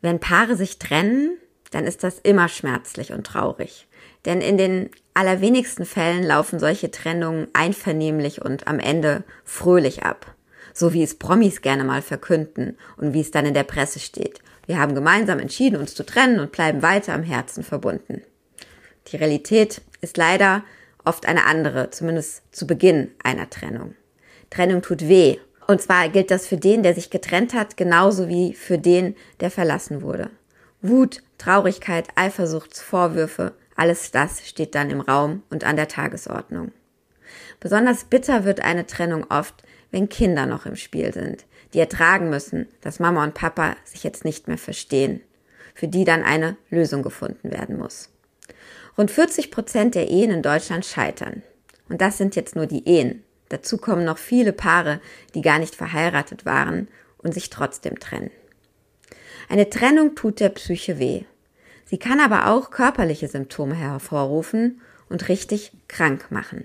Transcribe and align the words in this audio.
Wenn 0.00 0.20
Paare 0.20 0.56
sich 0.56 0.78
trennen, 0.78 1.38
dann 1.70 1.86
ist 1.86 2.02
das 2.04 2.18
immer 2.18 2.48
schmerzlich 2.48 3.12
und 3.12 3.26
traurig. 3.26 3.88
Denn 4.24 4.40
in 4.40 4.56
den 4.56 4.90
allerwenigsten 5.14 5.84
Fällen 5.84 6.22
laufen 6.22 6.58
solche 6.58 6.90
Trennungen 6.90 7.48
einvernehmlich 7.52 8.42
und 8.42 8.66
am 8.66 8.78
Ende 8.78 9.24
fröhlich 9.44 10.02
ab. 10.02 10.34
So 10.74 10.92
wie 10.92 11.02
es 11.02 11.18
Promis 11.18 11.60
gerne 11.60 11.84
mal 11.84 12.02
verkünden 12.02 12.76
und 12.96 13.14
wie 13.14 13.20
es 13.20 13.30
dann 13.30 13.46
in 13.46 13.54
der 13.54 13.64
Presse 13.64 13.98
steht. 13.98 14.40
Wir 14.66 14.78
haben 14.78 14.94
gemeinsam 14.94 15.38
entschieden, 15.38 15.80
uns 15.80 15.94
zu 15.94 16.04
trennen 16.04 16.40
und 16.40 16.52
bleiben 16.52 16.82
weiter 16.82 17.14
am 17.14 17.22
Herzen 17.22 17.62
verbunden. 17.62 18.22
Die 19.08 19.16
Realität 19.16 19.82
ist 20.00 20.16
leider 20.16 20.64
oft 21.04 21.26
eine 21.26 21.46
andere, 21.46 21.90
zumindest 21.90 22.42
zu 22.54 22.66
Beginn 22.66 23.10
einer 23.22 23.50
Trennung. 23.50 23.94
Trennung 24.50 24.82
tut 24.82 25.08
weh. 25.08 25.38
Und 25.72 25.80
zwar 25.80 26.10
gilt 26.10 26.30
das 26.30 26.46
für 26.46 26.58
den, 26.58 26.82
der 26.82 26.94
sich 26.94 27.08
getrennt 27.08 27.54
hat, 27.54 27.78
genauso 27.78 28.28
wie 28.28 28.52
für 28.52 28.76
den, 28.76 29.16
der 29.40 29.50
verlassen 29.50 30.02
wurde. 30.02 30.28
Wut, 30.82 31.22
Traurigkeit, 31.38 32.08
Eifersucht, 32.14 32.76
Vorwürfe, 32.76 33.54
alles 33.74 34.10
das 34.10 34.46
steht 34.46 34.74
dann 34.74 34.90
im 34.90 35.00
Raum 35.00 35.42
und 35.48 35.64
an 35.64 35.76
der 35.76 35.88
Tagesordnung. 35.88 36.72
Besonders 37.58 38.04
bitter 38.04 38.44
wird 38.44 38.60
eine 38.60 38.86
Trennung 38.86 39.24
oft, 39.30 39.62
wenn 39.90 40.10
Kinder 40.10 40.44
noch 40.44 40.66
im 40.66 40.76
Spiel 40.76 41.10
sind, 41.14 41.46
die 41.72 41.80
ertragen 41.80 42.28
müssen, 42.28 42.68
dass 42.82 43.00
Mama 43.00 43.24
und 43.24 43.32
Papa 43.32 43.76
sich 43.82 44.04
jetzt 44.04 44.26
nicht 44.26 44.48
mehr 44.48 44.58
verstehen, 44.58 45.22
für 45.74 45.88
die 45.88 46.04
dann 46.04 46.22
eine 46.22 46.58
Lösung 46.68 47.02
gefunden 47.02 47.50
werden 47.50 47.78
muss. 47.78 48.10
Rund 48.98 49.10
40 49.10 49.50
Prozent 49.50 49.94
der 49.94 50.10
Ehen 50.10 50.32
in 50.32 50.42
Deutschland 50.42 50.84
scheitern. 50.84 51.42
Und 51.88 52.02
das 52.02 52.18
sind 52.18 52.36
jetzt 52.36 52.56
nur 52.56 52.66
die 52.66 52.86
Ehen. 52.86 53.24
Dazu 53.52 53.76
kommen 53.76 54.06
noch 54.06 54.16
viele 54.16 54.54
Paare, 54.54 54.98
die 55.34 55.42
gar 55.42 55.58
nicht 55.58 55.74
verheiratet 55.74 56.46
waren 56.46 56.88
und 57.18 57.34
sich 57.34 57.50
trotzdem 57.50 58.00
trennen. 58.00 58.30
Eine 59.50 59.68
Trennung 59.68 60.14
tut 60.14 60.40
der 60.40 60.48
Psyche 60.48 60.98
weh. 60.98 61.24
Sie 61.84 61.98
kann 61.98 62.18
aber 62.18 62.46
auch 62.46 62.70
körperliche 62.70 63.28
Symptome 63.28 63.74
hervorrufen 63.74 64.80
und 65.10 65.28
richtig 65.28 65.72
krank 65.86 66.30
machen. 66.30 66.64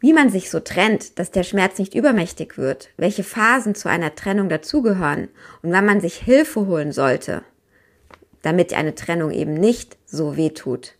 Wie 0.00 0.12
man 0.12 0.30
sich 0.30 0.50
so 0.50 0.60
trennt, 0.60 1.18
dass 1.18 1.30
der 1.30 1.42
Schmerz 1.42 1.78
nicht 1.78 1.94
übermächtig 1.94 2.56
wird, 2.56 2.90
welche 2.96 3.24
Phasen 3.24 3.74
zu 3.74 3.88
einer 3.88 4.14
Trennung 4.14 4.48
dazugehören 4.48 5.28
und 5.62 5.72
wann 5.72 5.86
man 5.86 6.00
sich 6.00 6.16
Hilfe 6.16 6.66
holen 6.66 6.92
sollte, 6.92 7.42
damit 8.42 8.74
eine 8.74 8.94
Trennung 8.94 9.30
eben 9.30 9.54
nicht 9.54 9.96
so 10.06 10.36
weh 10.36 10.50
tut. 10.50 10.94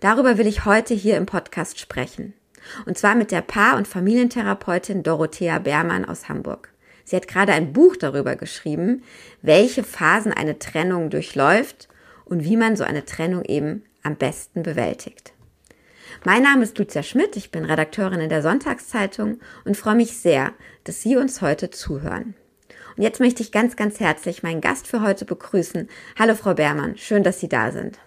Darüber 0.00 0.38
will 0.38 0.46
ich 0.46 0.64
heute 0.64 0.94
hier 0.94 1.16
im 1.16 1.26
Podcast 1.26 1.78
sprechen. 1.78 2.34
Und 2.86 2.98
zwar 2.98 3.14
mit 3.14 3.30
der 3.30 3.42
Paar- 3.42 3.76
und 3.76 3.88
Familientherapeutin 3.88 5.02
Dorothea 5.02 5.58
Beermann 5.58 6.04
aus 6.04 6.28
Hamburg. 6.28 6.72
Sie 7.04 7.16
hat 7.16 7.28
gerade 7.28 7.52
ein 7.52 7.72
Buch 7.72 7.96
darüber 7.96 8.34
geschrieben, 8.36 9.02
welche 9.42 9.84
Phasen 9.84 10.32
eine 10.32 10.58
Trennung 10.58 11.10
durchläuft 11.10 11.88
und 12.24 12.44
wie 12.44 12.56
man 12.56 12.76
so 12.76 12.84
eine 12.84 13.04
Trennung 13.04 13.44
eben 13.44 13.84
am 14.02 14.16
besten 14.16 14.62
bewältigt. 14.62 15.33
Mein 16.26 16.42
Name 16.42 16.62
ist 16.62 16.78
Lucia 16.78 17.02
Schmidt, 17.02 17.36
ich 17.36 17.50
bin 17.50 17.66
Redakteurin 17.66 18.20
in 18.20 18.30
der 18.30 18.40
Sonntagszeitung 18.40 19.40
und 19.66 19.76
freue 19.76 19.94
mich 19.94 20.16
sehr, 20.16 20.54
dass 20.84 21.02
Sie 21.02 21.18
uns 21.18 21.42
heute 21.42 21.68
zuhören. 21.68 22.34
Und 22.96 23.02
jetzt 23.02 23.20
möchte 23.20 23.42
ich 23.42 23.52
ganz, 23.52 23.76
ganz 23.76 24.00
herzlich 24.00 24.42
meinen 24.42 24.62
Gast 24.62 24.86
für 24.86 25.02
heute 25.02 25.26
begrüßen. 25.26 25.86
Hallo 26.18 26.34
Frau 26.34 26.54
Beermann, 26.54 26.96
schön, 26.96 27.24
dass 27.24 27.40
Sie 27.40 27.48
da 27.50 27.72
sind. 27.72 27.98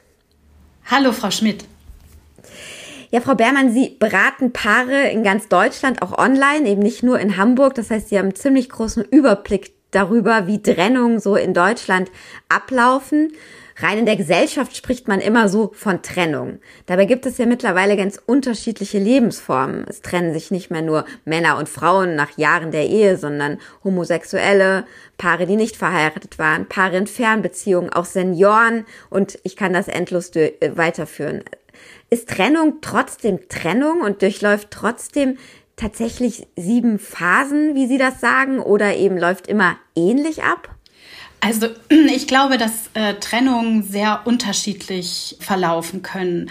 Hallo 0.90 1.12
Frau 1.12 1.30
Schmidt. 1.30 1.66
Ja, 3.12 3.22
Frau 3.22 3.36
Beermann, 3.36 3.72
Sie 3.72 3.96
beraten 4.00 4.52
Paare 4.52 5.10
in 5.10 5.22
ganz 5.22 5.48
Deutschland, 5.48 6.02
auch 6.02 6.18
online, 6.18 6.68
eben 6.68 6.82
nicht 6.82 7.04
nur 7.04 7.20
in 7.20 7.38
Hamburg. 7.38 7.76
Das 7.76 7.92
heißt, 7.92 8.10
Sie 8.10 8.18
haben 8.18 8.26
einen 8.26 8.36
ziemlich 8.36 8.70
großen 8.70 9.04
Überblick 9.04 9.77
darüber, 9.92 10.48
wie 10.48 10.62
Trennungen 10.62 11.20
so 11.20 11.36
in 11.36 11.54
Deutschland 11.54 12.12
ablaufen. 12.50 13.32
Rein 13.80 14.00
in 14.00 14.06
der 14.08 14.16
Gesellschaft 14.16 14.76
spricht 14.76 15.08
man 15.08 15.20
immer 15.20 15.50
so 15.50 15.72
von 15.76 16.02
Trennung. 16.02 16.60
Dabei 16.88 17.06
gibt 17.06 17.28
es 17.28 17.38
ja 17.38 17.46
mittlerweile 17.46 17.96
ganz 17.96 18.20
unterschiedliche 18.26 18.98
Lebensformen. 18.98 19.86
Es 19.88 20.02
trennen 20.02 20.34
sich 20.34 20.50
nicht 20.50 20.72
mehr 20.72 20.82
nur 20.82 21.06
Männer 21.26 21.58
und 21.58 21.70
Frauen 21.70 22.16
nach 22.16 22.40
Jahren 22.40 22.72
der 22.72 22.88
Ehe, 22.88 23.18
sondern 23.18 23.60
Homosexuelle, 23.84 24.86
Paare, 25.20 25.46
die 25.46 25.56
nicht 25.56 25.78
verheiratet 25.78 26.40
waren, 26.40 26.68
Paare 26.68 26.98
in 26.98 27.06
Fernbeziehungen, 27.06 27.94
auch 27.94 28.06
Senioren 28.06 28.86
und 29.12 29.38
ich 29.44 29.56
kann 29.56 29.74
das 29.74 29.88
endlos 29.88 30.36
äh, 30.36 30.54
weiterführen. 30.76 31.44
Ist 32.10 32.30
Trennung 32.30 32.78
trotzdem 32.82 33.48
Trennung 33.48 34.02
und 34.02 34.24
durchläuft 34.24 34.72
trotzdem 34.72 35.38
tatsächlich 35.78 36.48
sieben 36.58 37.00
Phasen, 37.00 37.76
wie 37.76 37.88
Sie 37.88 37.98
das 37.98 38.20
sagen, 38.20 38.60
oder 38.60 38.98
eben 38.98 39.18
läuft 39.18 39.48
immer 39.48 39.78
ähnlich 39.96 40.44
ab? 40.44 40.76
Also 41.40 41.68
ich 41.90 42.28
glaube, 42.28 42.58
dass 42.58 42.90
äh, 42.94 43.14
Trennungen 43.16 43.84
sehr 43.84 44.22
unterschiedlich 44.26 45.38
verlaufen 45.40 46.02
können. 46.02 46.50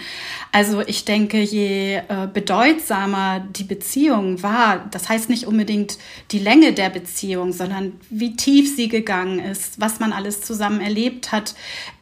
Also 0.53 0.81
ich 0.81 1.05
denke, 1.05 1.41
je 1.43 1.97
äh, 1.97 2.29
bedeutsamer 2.33 3.41
die 3.41 3.65
Beziehung 3.65 4.43
war, 4.43 4.87
das 4.91 5.09
heißt 5.09 5.29
nicht 5.29 5.47
unbedingt 5.47 5.99
die 6.31 6.39
Länge 6.39 6.73
der 6.73 6.89
Beziehung, 6.89 7.53
sondern 7.53 7.95
wie 8.11 8.37
tief 8.37 8.75
sie 8.75 8.89
gegangen 8.89 9.41
ist, 9.41 9.81
was 9.81 9.99
man 9.99 10.13
alles 10.13 10.41
zusammen 10.43 10.81
erlebt 10.81 11.33
hat, 11.33 11.55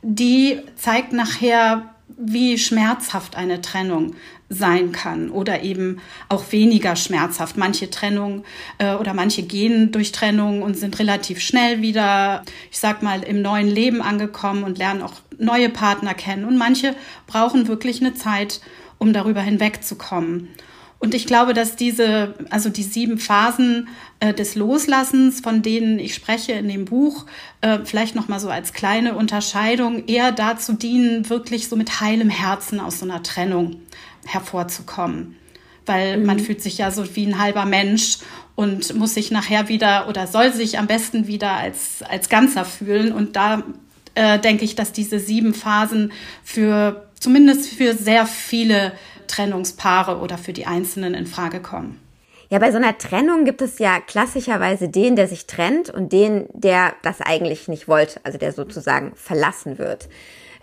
die 0.02 0.60
zeigt 0.76 1.12
nachher, 1.12 1.94
wie 2.16 2.58
schmerzhaft 2.58 3.34
eine 3.34 3.60
Trennung 3.60 4.14
sein 4.48 4.92
kann 4.92 5.30
oder 5.30 5.62
eben 5.62 6.00
auch 6.28 6.52
weniger 6.52 6.96
schmerzhaft. 6.96 7.56
Manche 7.56 7.90
Trennungen 7.90 8.44
äh, 8.78 8.94
oder 8.94 9.14
manche 9.14 9.42
gehen 9.42 9.90
durch 9.90 10.12
Trennung 10.12 10.62
und 10.62 10.76
sind 10.76 10.98
relativ 10.98 11.40
schnell 11.40 11.80
wieder, 11.82 12.42
ich 12.70 12.78
sag 12.78 13.02
mal, 13.02 13.22
im 13.22 13.42
neuen 13.42 13.68
Leben 13.68 14.02
angekommen 14.02 14.64
und 14.64 14.78
lernen 14.78 15.02
auch 15.02 15.14
neue 15.38 15.70
Partner 15.70 16.14
kennen. 16.14 16.44
Und 16.44 16.56
manche 16.56 16.94
brauchen 17.26 17.68
wirklich 17.68 18.00
eine 18.00 18.14
Zeit, 18.14 18.60
um 18.98 19.12
darüber 19.12 19.40
hinwegzukommen. 19.40 20.48
Und 21.04 21.14
ich 21.14 21.26
glaube, 21.26 21.52
dass 21.52 21.76
diese, 21.76 22.34
also 22.48 22.70
die 22.70 22.82
sieben 22.82 23.18
Phasen 23.18 23.88
äh, 24.20 24.32
des 24.32 24.54
Loslassens, 24.54 25.40
von 25.40 25.60
denen 25.60 25.98
ich 25.98 26.14
spreche 26.14 26.52
in 26.52 26.66
dem 26.66 26.86
Buch, 26.86 27.26
äh, 27.60 27.80
vielleicht 27.84 28.14
nochmal 28.14 28.40
so 28.40 28.48
als 28.48 28.72
kleine 28.72 29.14
Unterscheidung, 29.14 30.06
eher 30.06 30.32
dazu 30.32 30.72
dienen, 30.72 31.28
wirklich 31.28 31.68
so 31.68 31.76
mit 31.76 32.00
heilem 32.00 32.30
Herzen 32.30 32.80
aus 32.80 33.00
so 33.00 33.04
einer 33.04 33.22
Trennung 33.22 33.82
hervorzukommen. 34.26 35.36
Weil 35.86 36.18
mhm. 36.18 36.26
man 36.26 36.38
fühlt 36.38 36.62
sich 36.62 36.78
ja 36.78 36.90
so 36.90 37.04
wie 37.16 37.26
ein 37.26 37.38
halber 37.38 37.64
Mensch 37.64 38.18
und 38.54 38.94
muss 38.94 39.14
sich 39.14 39.30
nachher 39.30 39.68
wieder 39.68 40.08
oder 40.08 40.26
soll 40.26 40.52
sich 40.52 40.78
am 40.78 40.86
besten 40.86 41.26
wieder 41.26 41.52
als, 41.52 42.02
als 42.08 42.28
Ganzer 42.28 42.64
fühlen. 42.64 43.12
Und 43.12 43.36
da 43.36 43.62
äh, 44.14 44.38
denke 44.38 44.64
ich, 44.64 44.76
dass 44.76 44.92
diese 44.92 45.18
sieben 45.18 45.54
Phasen 45.54 46.12
für 46.42 47.08
zumindest 47.18 47.68
für 47.68 47.94
sehr 47.94 48.26
viele 48.26 48.92
Trennungspaare 49.26 50.18
oder 50.18 50.38
für 50.38 50.52
die 50.52 50.66
Einzelnen 50.66 51.14
in 51.14 51.26
Frage 51.26 51.60
kommen. 51.60 52.00
Ja, 52.50 52.58
bei 52.58 52.70
so 52.70 52.76
einer 52.76 52.98
Trennung 52.98 53.44
gibt 53.44 53.62
es 53.62 53.78
ja 53.78 53.98
klassischerweise 54.00 54.88
den, 54.88 55.16
der 55.16 55.26
sich 55.26 55.46
trennt 55.46 55.90
und 55.90 56.12
den, 56.12 56.46
der 56.52 56.94
das 57.02 57.20
eigentlich 57.20 57.68
nicht 57.68 57.88
wollte, 57.88 58.20
also 58.22 58.38
der 58.38 58.52
sozusagen 58.52 59.12
verlassen 59.16 59.78
wird. 59.78 60.08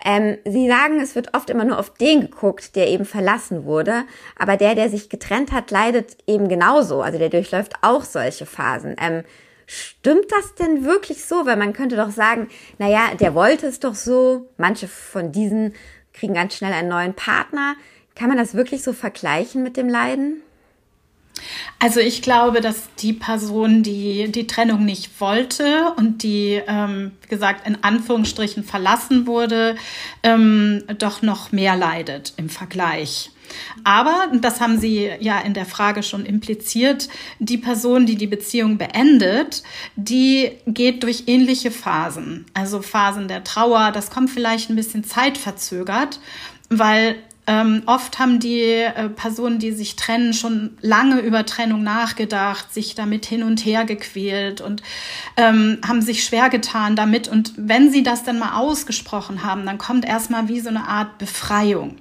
Ähm, 0.03 0.37
Sie 0.45 0.67
sagen, 0.67 0.99
es 0.99 1.15
wird 1.15 1.33
oft 1.35 1.49
immer 1.49 1.65
nur 1.65 1.79
auf 1.79 1.93
den 1.93 2.21
geguckt, 2.21 2.75
der 2.75 2.87
eben 2.87 3.05
verlassen 3.05 3.65
wurde, 3.65 4.03
aber 4.37 4.57
der, 4.57 4.75
der 4.75 4.89
sich 4.89 5.09
getrennt 5.09 5.51
hat, 5.51 5.71
leidet 5.71 6.17
eben 6.27 6.49
genauso. 6.49 7.01
Also 7.01 7.19
der 7.19 7.29
durchläuft 7.29 7.75
auch 7.81 8.03
solche 8.03 8.45
Phasen. 8.45 8.95
Ähm, 8.99 9.23
stimmt 9.67 10.31
das 10.31 10.55
denn 10.55 10.85
wirklich 10.85 11.25
so? 11.25 11.45
Weil 11.45 11.57
man 11.57 11.73
könnte 11.73 11.95
doch 11.95 12.11
sagen, 12.11 12.49
naja, 12.77 13.15
der 13.19 13.35
wollte 13.35 13.67
es 13.67 13.79
doch 13.79 13.95
so. 13.95 14.49
Manche 14.57 14.87
von 14.87 15.31
diesen 15.31 15.73
kriegen 16.13 16.33
ganz 16.33 16.55
schnell 16.55 16.73
einen 16.73 16.89
neuen 16.89 17.13
Partner. 17.13 17.75
Kann 18.15 18.27
man 18.27 18.37
das 18.37 18.53
wirklich 18.55 18.83
so 18.83 18.93
vergleichen 18.93 19.63
mit 19.63 19.77
dem 19.77 19.87
Leiden? 19.87 20.41
Also 21.79 21.99
ich 21.99 22.21
glaube, 22.21 22.61
dass 22.61 22.89
die 22.99 23.13
Person, 23.13 23.83
die 23.83 24.31
die 24.31 24.47
Trennung 24.47 24.85
nicht 24.85 25.19
wollte 25.19 25.93
und 25.97 26.23
die, 26.23 26.61
ähm, 26.67 27.11
wie 27.23 27.27
gesagt, 27.27 27.67
in 27.67 27.83
Anführungsstrichen 27.83 28.63
verlassen 28.63 29.25
wurde, 29.25 29.75
ähm, 30.23 30.83
doch 30.97 31.21
noch 31.21 31.51
mehr 31.51 31.75
leidet 31.75 32.33
im 32.37 32.49
Vergleich. 32.49 33.31
Aber, 33.83 34.27
das 34.39 34.61
haben 34.61 34.79
Sie 34.79 35.09
ja 35.19 35.39
in 35.39 35.53
der 35.53 35.65
Frage 35.65 36.03
schon 36.03 36.25
impliziert, 36.25 37.09
die 37.39 37.57
Person, 37.57 38.05
die 38.05 38.15
die 38.15 38.27
Beziehung 38.27 38.77
beendet, 38.77 39.63
die 39.95 40.51
geht 40.67 41.03
durch 41.03 41.23
ähnliche 41.27 41.71
Phasen. 41.71 42.45
Also 42.53 42.81
Phasen 42.81 43.27
der 43.27 43.43
Trauer, 43.43 43.91
das 43.91 44.09
kommt 44.09 44.29
vielleicht 44.29 44.69
ein 44.69 44.75
bisschen 44.75 45.03
zeitverzögert, 45.03 46.19
weil 46.69 47.15
ähm, 47.51 47.83
oft 47.85 48.17
haben 48.17 48.39
die 48.39 48.61
äh, 48.61 49.09
Personen, 49.09 49.59
die 49.59 49.73
sich 49.73 49.97
trennen, 49.97 50.31
schon 50.31 50.77
lange 50.79 51.19
über 51.19 51.45
Trennung 51.45 51.83
nachgedacht, 51.83 52.73
sich 52.73 52.95
damit 52.95 53.25
hin 53.25 53.43
und 53.43 53.65
her 53.65 53.83
gequält 53.83 54.61
und 54.61 54.81
ähm, 55.35 55.79
haben 55.85 56.01
sich 56.01 56.23
schwer 56.23 56.49
getan 56.49 56.95
damit. 56.95 57.27
Und 57.27 57.51
wenn 57.57 57.91
sie 57.91 58.03
das 58.03 58.23
dann 58.23 58.39
mal 58.39 58.55
ausgesprochen 58.55 59.43
haben, 59.43 59.65
dann 59.65 59.77
kommt 59.77 60.05
erstmal 60.05 60.47
wie 60.47 60.61
so 60.61 60.69
eine 60.69 60.87
Art 60.87 61.17
Befreiung. 61.17 61.97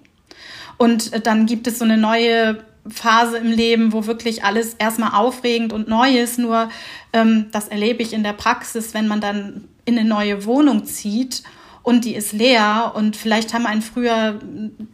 Und 0.77 1.13
äh, 1.13 1.21
dann 1.21 1.47
gibt 1.47 1.67
es 1.67 1.81
so 1.81 1.85
eine 1.85 1.97
neue 1.97 2.63
Phase 2.89 3.39
im 3.39 3.51
Leben, 3.51 3.93
wo 3.93 4.07
wirklich 4.07 4.45
alles 4.45 4.75
erstmal 4.75 5.15
aufregend 5.15 5.73
und 5.73 5.89
neu 5.89 6.17
ist. 6.17 6.39
Nur 6.39 6.69
ähm, 7.13 7.47
das 7.51 7.67
erlebe 7.67 8.05
ich 8.05 8.13
in 8.13 8.23
der 8.23 8.35
Praxis, 8.35 8.95
wenn 8.95 9.09
man 9.09 9.21
dann 9.21 9.65
in 9.85 9.99
eine 9.99 10.09
neue 10.09 10.45
Wohnung 10.45 10.85
zieht 10.85 11.43
und 11.91 12.05
die 12.05 12.15
ist 12.15 12.33
leer 12.33 12.93
und 12.95 13.17
vielleicht 13.17 13.53
haben 13.53 13.67
einen 13.67 13.83
früher 13.83 14.39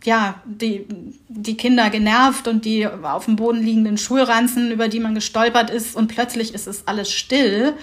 ja 0.02 0.40
die 0.46 0.86
die 1.28 1.58
Kinder 1.58 1.90
genervt 1.90 2.48
und 2.48 2.64
die 2.64 2.86
auf 2.86 3.26
dem 3.26 3.36
Boden 3.36 3.62
liegenden 3.62 3.98
Schulranzen, 3.98 4.70
über 4.70 4.88
die 4.88 4.98
man 5.00 5.14
gestolpert 5.14 5.68
ist 5.68 5.94
und 5.94 6.08
plötzlich 6.08 6.54
ist 6.54 6.66
es 6.66 6.88
alles 6.88 7.12
still 7.12 7.74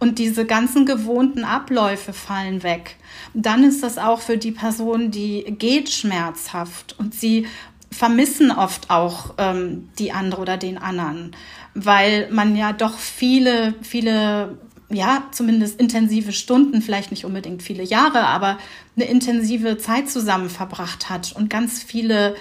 und 0.00 0.18
diese 0.18 0.46
ganzen 0.46 0.84
gewohnten 0.84 1.44
Abläufe 1.44 2.12
fallen 2.12 2.64
weg. 2.64 2.96
Dann 3.34 3.62
ist 3.62 3.84
das 3.84 3.98
auch 3.98 4.20
für 4.20 4.36
die 4.36 4.50
Person, 4.50 5.12
die 5.12 5.44
geht 5.56 5.88
schmerzhaft 5.88 6.96
und 6.98 7.14
sie 7.14 7.46
vermissen 7.92 8.50
oft 8.50 8.90
auch 8.90 9.34
ähm, 9.38 9.90
die 10.00 10.10
andere 10.10 10.42
oder 10.42 10.56
den 10.56 10.76
anderen, 10.76 11.36
weil 11.74 12.28
man 12.32 12.56
ja 12.56 12.72
doch 12.72 12.98
viele, 12.98 13.74
viele 13.82 14.58
ja, 14.88 15.24
zumindest 15.32 15.80
intensive 15.80 16.32
Stunden, 16.32 16.80
vielleicht 16.80 17.10
nicht 17.10 17.24
unbedingt 17.24 17.62
viele 17.62 17.82
Jahre, 17.82 18.26
aber 18.26 18.58
eine 18.94 19.06
intensive 19.06 19.78
Zeit 19.78 20.08
zusammen 20.08 20.48
verbracht 20.48 21.10
hat 21.10 21.32
und 21.32 21.50
ganz 21.50 21.82
viele 21.82 22.36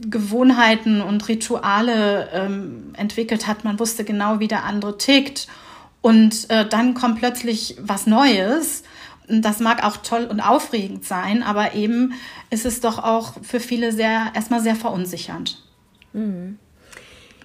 Gewohnheiten 0.00 1.02
und 1.02 1.28
Rituale 1.28 2.30
ähm, 2.32 2.94
entwickelt 2.96 3.46
hat. 3.46 3.64
Man 3.64 3.78
wusste 3.78 4.04
genau, 4.04 4.40
wie 4.40 4.48
der 4.48 4.64
andere 4.64 4.96
tickt. 4.96 5.46
Und 6.00 6.48
äh, 6.48 6.66
dann 6.66 6.94
kommt 6.94 7.18
plötzlich 7.18 7.76
was 7.78 8.06
Neues. 8.06 8.82
Das 9.28 9.60
mag 9.60 9.84
auch 9.84 9.98
toll 9.98 10.24
und 10.24 10.40
aufregend 10.40 11.04
sein, 11.04 11.42
aber 11.42 11.74
eben 11.74 12.14
ist 12.48 12.64
es 12.64 12.80
doch 12.80 12.98
auch 12.98 13.34
für 13.42 13.60
viele 13.60 13.92
sehr, 13.92 14.32
erstmal 14.34 14.60
sehr 14.60 14.74
verunsichernd. 14.74 15.62
Mhm. 16.12 16.58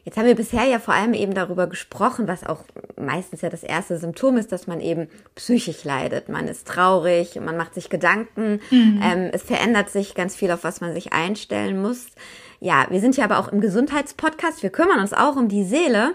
Jetzt 0.05 0.17
haben 0.17 0.27
wir 0.27 0.35
bisher 0.35 0.65
ja 0.65 0.77
vor 0.77 0.93
allem 0.93 1.15
eben 1.15 1.33
darüber 1.33 1.65
gesprochen, 1.65 2.27
was 2.27 2.45
auch 2.45 2.63
meistens 2.95 3.41
ja 3.41 3.49
das 3.49 3.63
erste 3.63 3.97
Symptom 3.97 4.37
ist, 4.37 4.51
dass 4.51 4.67
man 4.67 4.79
eben 4.79 5.07
psychisch 5.33 5.83
leidet. 5.83 6.29
Man 6.29 6.47
ist 6.47 6.67
traurig, 6.67 7.39
man 7.41 7.57
macht 7.57 7.73
sich 7.73 7.89
Gedanken, 7.89 8.61
mhm. 8.69 9.01
ähm, 9.03 9.29
es 9.33 9.41
verändert 9.41 9.89
sich 9.89 10.13
ganz 10.13 10.35
viel, 10.35 10.51
auf 10.51 10.63
was 10.63 10.79
man 10.79 10.93
sich 10.93 11.11
einstellen 11.11 11.81
muss. 11.81 12.05
Ja, 12.59 12.85
wir 12.89 12.99
sind 12.99 13.17
ja 13.17 13.23
aber 13.23 13.39
auch 13.39 13.47
im 13.47 13.61
Gesundheitspodcast, 13.61 14.61
wir 14.61 14.69
kümmern 14.69 14.99
uns 14.99 15.11
auch 15.11 15.35
um 15.35 15.49
die 15.49 15.65
Seele. 15.65 16.13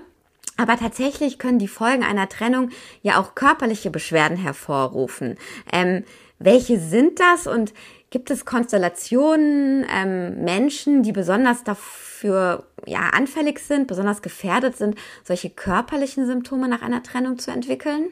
Aber 0.57 0.77
tatsächlich 0.77 1.39
können 1.39 1.59
die 1.59 1.69
Folgen 1.69 2.03
einer 2.05 2.29
Trennung 2.29 2.69
ja 3.01 3.19
auch 3.19 3.35
körperliche 3.35 3.91
Beschwerden 3.91 4.37
hervorrufen. 4.37 5.39
Ähm, 5.73 6.05
welche 6.39 6.79
sind 6.79 7.19
das 7.19 7.47
und 7.47 7.73
gibt 8.11 8.31
es 8.31 8.45
Konstellationen, 8.45 9.87
ähm, 9.89 10.45
Menschen, 10.45 11.03
die 11.03 11.13
besonders 11.13 11.65
dafür 11.65 12.11
für 12.21 12.65
ja, 12.87 13.11
anfällig 13.15 13.61
sind, 13.61 13.87
besonders 13.87 14.21
gefährdet 14.21 14.77
sind, 14.77 14.97
solche 15.25 15.49
körperlichen 15.49 16.27
Symptome 16.27 16.69
nach 16.69 16.83
einer 16.83 17.03
Trennung 17.03 17.39
zu 17.39 17.51
entwickeln? 17.51 18.09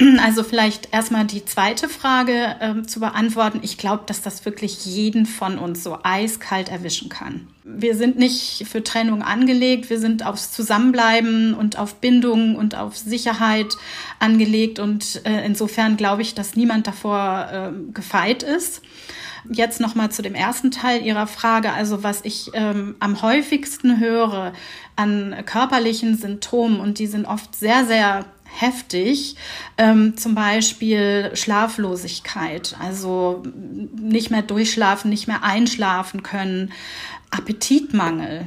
Also 0.24 0.42
vielleicht 0.42 0.92
erstmal 0.92 1.24
die 1.24 1.44
zweite 1.44 1.88
Frage 1.88 2.56
äh, 2.60 2.82
zu 2.86 3.00
beantworten. 3.00 3.60
Ich 3.62 3.78
glaube, 3.78 4.04
dass 4.06 4.22
das 4.22 4.44
wirklich 4.44 4.84
jeden 4.86 5.26
von 5.26 5.58
uns 5.58 5.82
so 5.82 5.98
eiskalt 6.02 6.68
erwischen 6.68 7.08
kann. 7.08 7.48
Wir 7.64 7.94
sind 7.94 8.18
nicht 8.18 8.66
für 8.68 8.82
Trennung 8.82 9.22
angelegt, 9.22 9.90
wir 9.90 10.00
sind 10.00 10.26
aufs 10.26 10.52
Zusammenbleiben 10.52 11.54
und 11.54 11.78
auf 11.78 11.96
Bindung 11.96 12.56
und 12.56 12.74
auf 12.74 12.96
Sicherheit 12.96 13.76
angelegt 14.18 14.78
und 14.78 15.22
äh, 15.24 15.44
insofern 15.44 15.96
glaube 15.96 16.22
ich, 16.22 16.34
dass 16.34 16.56
niemand 16.56 16.86
davor 16.86 17.48
äh, 17.52 17.92
gefeit 17.92 18.42
ist. 18.42 18.82
Jetzt 19.48 19.80
noch 19.80 19.94
mal 19.94 20.10
zu 20.10 20.20
dem 20.22 20.34
ersten 20.34 20.70
Teil 20.70 21.02
Ihrer 21.02 21.26
Frage. 21.26 21.72
Also 21.72 22.02
was 22.02 22.20
ich 22.24 22.50
ähm, 22.52 22.96
am 23.00 23.22
häufigsten 23.22 23.98
höre 23.98 24.52
an 24.96 25.34
körperlichen 25.46 26.16
Symptomen 26.16 26.78
und 26.78 26.98
die 26.98 27.06
sind 27.06 27.24
oft 27.24 27.54
sehr, 27.56 27.86
sehr 27.86 28.26
heftig. 28.52 29.36
Ähm, 29.78 30.16
zum 30.16 30.34
Beispiel 30.34 31.30
Schlaflosigkeit, 31.34 32.76
also 32.80 33.42
nicht 33.96 34.30
mehr 34.30 34.42
durchschlafen, 34.42 35.10
nicht 35.10 35.26
mehr 35.26 35.42
einschlafen 35.42 36.22
können, 36.22 36.72
Appetitmangel, 37.30 38.46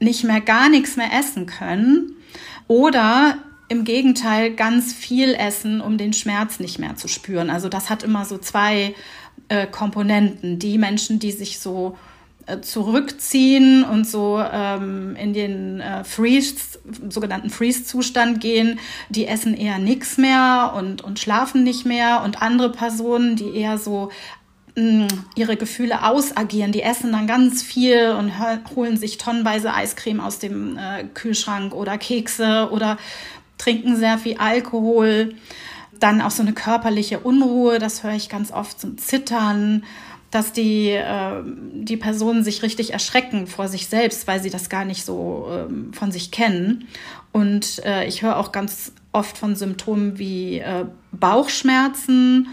nicht 0.00 0.24
mehr 0.24 0.40
gar 0.40 0.68
nichts 0.68 0.96
mehr 0.96 1.12
essen 1.12 1.46
können 1.46 2.16
oder 2.66 3.38
im 3.68 3.84
Gegenteil 3.84 4.54
ganz 4.54 4.92
viel 4.92 5.34
essen, 5.34 5.80
um 5.80 5.96
den 5.96 6.12
Schmerz 6.12 6.60
nicht 6.60 6.78
mehr 6.78 6.96
zu 6.96 7.08
spüren. 7.08 7.48
Also 7.48 7.68
das 7.68 7.88
hat 7.88 8.02
immer 8.02 8.24
so 8.24 8.36
zwei 8.36 8.94
äh, 9.48 9.66
Komponenten. 9.66 10.58
Die 10.58 10.76
Menschen, 10.76 11.18
die 11.18 11.32
sich 11.32 11.58
so 11.58 11.96
zurückziehen 12.60 13.84
und 13.84 14.06
so 14.06 14.42
ähm, 14.52 15.16
in 15.16 15.32
den 15.32 15.80
äh, 15.80 16.04
Freeze, 16.04 16.78
sogenannten 17.08 17.50
Freeze-Zustand 17.50 18.40
gehen, 18.40 18.78
die 19.08 19.26
essen 19.26 19.56
eher 19.56 19.78
nichts 19.78 20.18
mehr 20.18 20.74
und, 20.76 21.02
und 21.02 21.18
schlafen 21.18 21.62
nicht 21.62 21.86
mehr. 21.86 22.22
Und 22.24 22.42
andere 22.42 22.70
Personen, 22.70 23.36
die 23.36 23.56
eher 23.56 23.78
so 23.78 24.10
mh, 24.76 25.04
mm, 25.04 25.08
ihre 25.36 25.56
Gefühle 25.56 26.04
ausagieren, 26.04 26.72
die 26.72 26.82
essen 26.82 27.12
dann 27.12 27.26
ganz 27.26 27.62
viel 27.62 28.10
und 28.18 28.32
holen 28.74 28.96
sich 28.96 29.18
tonnenweise 29.18 29.72
Eiscreme 29.72 30.20
aus 30.20 30.38
dem 30.38 30.76
äh, 30.76 31.04
Kühlschrank 31.14 31.74
oder 31.74 31.96
Kekse 31.98 32.68
oder 32.72 32.98
trinken 33.58 33.96
sehr 33.96 34.18
viel 34.18 34.38
Alkohol. 34.38 35.34
Dann 36.00 36.20
auch 36.20 36.32
so 36.32 36.42
eine 36.42 36.52
körperliche 36.52 37.20
Unruhe, 37.20 37.78
das 37.78 38.02
höre 38.02 38.14
ich 38.14 38.28
ganz 38.28 38.50
oft, 38.50 38.82
ein 38.82 38.98
Zittern, 38.98 39.84
dass 40.32 40.52
die, 40.52 40.88
äh, 40.88 41.42
die 41.74 41.98
Personen 41.98 42.42
sich 42.42 42.62
richtig 42.62 42.92
erschrecken 42.92 43.46
vor 43.46 43.68
sich 43.68 43.86
selbst, 43.86 44.26
weil 44.26 44.42
sie 44.42 44.50
das 44.50 44.68
gar 44.68 44.84
nicht 44.84 45.04
so 45.04 45.46
äh, 45.50 45.94
von 45.94 46.10
sich 46.10 46.32
kennen. 46.32 46.88
Und 47.32 47.84
äh, 47.84 48.06
ich 48.06 48.22
höre 48.22 48.38
auch 48.38 48.50
ganz 48.50 48.92
oft 49.12 49.38
von 49.38 49.54
Symptomen 49.54 50.18
wie 50.18 50.58
äh, 50.58 50.86
Bauchschmerzen 51.12 52.48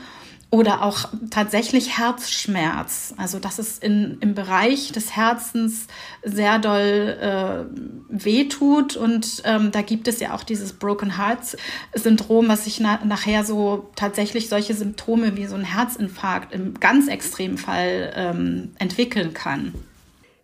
oder 0.51 0.82
auch 0.82 1.10
tatsächlich 1.29 2.00
Herzschmerz. 2.00 3.13
Also 3.18 3.38
das 3.38 3.60
ist 3.60 3.84
in, 3.84 4.18
im 4.20 4.34
Bereich 4.34 4.91
des 4.91 5.15
Herzens 5.15 5.86
sehr 6.24 6.58
doll 6.58 7.18
äh, 7.22 7.65
wehtut. 8.10 8.98
Und 8.98 9.44
ähm, 9.46 9.72
da 9.72 9.84
gibt 9.84 10.08
es 10.08 10.20
ja 10.20 10.34
auch 10.34 10.44
dieses 10.44 10.74
Broken 10.74 11.18
Hearts 11.18 11.56
Syndrom, 11.94 12.48
was 12.48 12.63
sich 12.63 12.79
na 12.79 13.00
nachher 13.06 13.44
so 13.44 13.91
tatsächlich 13.96 14.50
solche 14.50 14.74
Symptome 14.74 15.38
wie 15.38 15.46
so 15.46 15.56
ein 15.56 15.63
Herzinfarkt 15.63 16.51
im 16.53 16.79
ganz 16.79 17.08
extremen 17.08 17.60
Fall 17.60 18.12
ähm, 18.15 18.72
entwickeln 18.79 19.36
kann. 19.36 19.75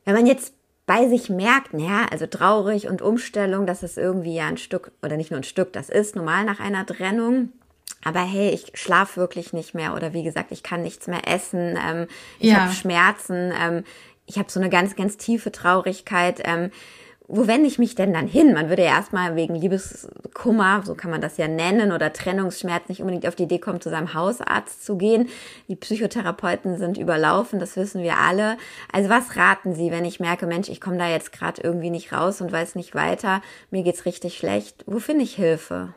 Wenn 0.04 0.14
man 0.14 0.28
jetzt 0.28 0.54
bei 0.86 1.10
sich 1.10 1.30
merkt, 1.30 1.74
naja, 1.74 2.06
also 2.12 2.28
traurig 2.28 2.88
und 2.88 3.02
Umstellung, 3.02 3.66
das 3.66 3.82
ist 3.82 3.98
irgendwie 3.98 4.36
ja 4.36 4.46
ein 4.46 4.58
Stück, 4.58 4.92
oder 5.02 5.18
nicht 5.18 5.32
nur 5.32 5.40
ein 5.40 5.44
Stück, 5.44 5.74
das 5.74 5.90
ist 5.90 6.16
normal 6.16 6.46
nach 6.46 6.60
einer 6.60 6.86
Trennung 6.86 7.50
aber 8.04 8.22
hey, 8.22 8.52
ich 8.52 8.72
schlafe 8.76 9.20
wirklich 9.20 9.52
nicht 9.52 9.74
mehr 9.74 9.96
oder 9.96 10.14
wie 10.14 10.24
gesagt, 10.24 10.52
ich 10.52 10.64
kann 10.64 10.84
nichts 10.84 11.08
mehr 11.08 11.28
essen, 11.28 11.78
ähm, 11.84 12.08
ich 12.40 12.52
ja. 12.52 12.62
habe 12.62 12.74
Schmerzen, 12.74 13.52
ähm, 13.60 13.84
ich 14.28 14.38
habe 14.38 14.52
so 14.52 14.60
eine 14.60 14.70
ganz, 14.70 14.96
ganz 14.96 15.18
tiefe 15.18 15.52
Traurigkeit. 15.52 16.42
Ähm, 16.44 16.72
wo 17.28 17.48
wende 17.48 17.68
ich 17.68 17.80
mich 17.80 17.96
denn 17.96 18.14
dann 18.14 18.28
hin? 18.28 18.54
Man 18.54 18.70
würde 18.70 18.84
ja 18.84 18.90
erstmal 18.90 19.36
wegen 19.36 19.56
Liebeskummer, 19.56 20.84
so 20.86 20.94
kann 20.94 21.10
man 21.10 21.22
das 21.22 21.38
ja 21.38 21.48
nennen, 21.48 21.92
oder 21.92 22.14
Trennungsschmerz 22.14 22.88
nicht 22.88 23.02
unbedingt 23.02 23.28
auf 23.28 23.36
die 23.36 23.44
Idee 23.44 23.58
kommen, 23.58 23.82
zu 23.82 23.90
seinem 23.90 24.14
Hausarzt 24.14 24.86
zu 24.86 24.96
gehen. 24.98 25.30
Die 25.68 25.76
Psychotherapeuten 25.76 26.78
sind 26.78 27.00
überlaufen, 27.00 27.60
das 27.60 27.76
wissen 27.78 28.04
wir 28.04 28.18
alle. 28.18 28.58
Also 28.92 29.10
was 29.10 29.36
raten 29.36 29.74
Sie, 29.74 29.90
wenn 29.90 30.06
ich 30.06 30.20
merke, 30.20 30.46
Mensch, 30.46 30.70
ich 30.70 30.82
komme 30.82 30.98
da 30.98 31.10
jetzt 31.10 31.32
gerade 31.32 31.62
irgendwie 31.64 31.90
nicht 31.90 32.14
raus 32.14 32.42
und 32.42 32.52
weiß 32.52 32.76
nicht 32.76 32.94
weiter, 32.94 33.42
mir 33.72 33.82
geht's 33.82 34.06
richtig 34.06 34.38
schlecht. 34.38 34.84
Wo 34.86 35.00
finde 35.00 35.24
ich 35.24 35.36
Hilfe? 35.36 35.96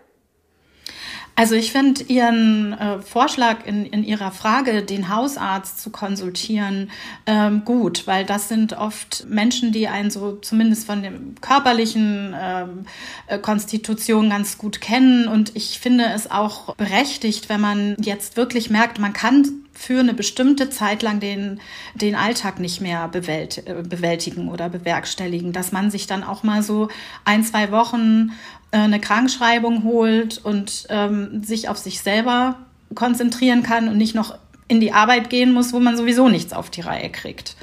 Also 1.38 1.54
ich 1.54 1.70
finde 1.70 2.02
Ihren 2.02 2.72
äh, 2.72 3.00
Vorschlag 3.00 3.64
in, 3.64 3.86
in 3.86 4.02
Ihrer 4.02 4.32
Frage, 4.32 4.82
den 4.82 5.08
Hausarzt 5.08 5.80
zu 5.80 5.90
konsultieren, 5.90 6.90
ähm, 7.26 7.64
gut, 7.64 8.08
weil 8.08 8.24
das 8.24 8.48
sind 8.48 8.72
oft 8.72 9.24
Menschen, 9.28 9.70
die 9.70 9.86
einen 9.86 10.10
so 10.10 10.32
zumindest 10.32 10.86
von 10.86 11.02
der 11.02 11.12
körperlichen 11.40 12.34
ähm, 12.36 12.86
äh, 13.28 13.38
Konstitution 13.38 14.30
ganz 14.30 14.58
gut 14.58 14.80
kennen. 14.80 15.28
Und 15.28 15.54
ich 15.54 15.78
finde 15.78 16.06
es 16.12 16.28
auch 16.28 16.74
berechtigt, 16.74 17.48
wenn 17.48 17.60
man 17.60 17.94
jetzt 18.00 18.36
wirklich 18.36 18.68
merkt, 18.68 18.98
man 18.98 19.12
kann 19.12 19.46
für 19.78 20.00
eine 20.00 20.14
bestimmte 20.14 20.70
Zeit 20.70 21.02
lang 21.02 21.20
den, 21.20 21.60
den 21.94 22.16
Alltag 22.16 22.58
nicht 22.58 22.80
mehr 22.80 23.06
bewältigen 23.06 24.48
oder 24.48 24.68
bewerkstelligen, 24.68 25.52
dass 25.52 25.70
man 25.70 25.92
sich 25.92 26.08
dann 26.08 26.24
auch 26.24 26.42
mal 26.42 26.64
so 26.64 26.88
ein, 27.24 27.44
zwei 27.44 27.70
Wochen 27.70 28.32
äh, 28.70 28.78
eine 28.78 29.00
Krankschreibung 29.00 29.82
holt 29.84 30.44
und 30.44 30.86
ähm, 30.90 31.27
sich 31.42 31.68
auf 31.68 31.78
sich 31.78 32.00
selber 32.00 32.56
konzentrieren 32.94 33.62
kann 33.62 33.88
und 33.88 33.98
nicht 33.98 34.14
noch 34.14 34.38
in 34.68 34.80
die 34.80 34.92
Arbeit 34.92 35.30
gehen 35.30 35.52
muss, 35.52 35.72
wo 35.72 35.80
man 35.80 35.96
sowieso 35.96 36.28
nichts 36.28 36.52
auf 36.52 36.70
die 36.70 36.82
Reihe 36.82 37.10
kriegt. 37.10 37.56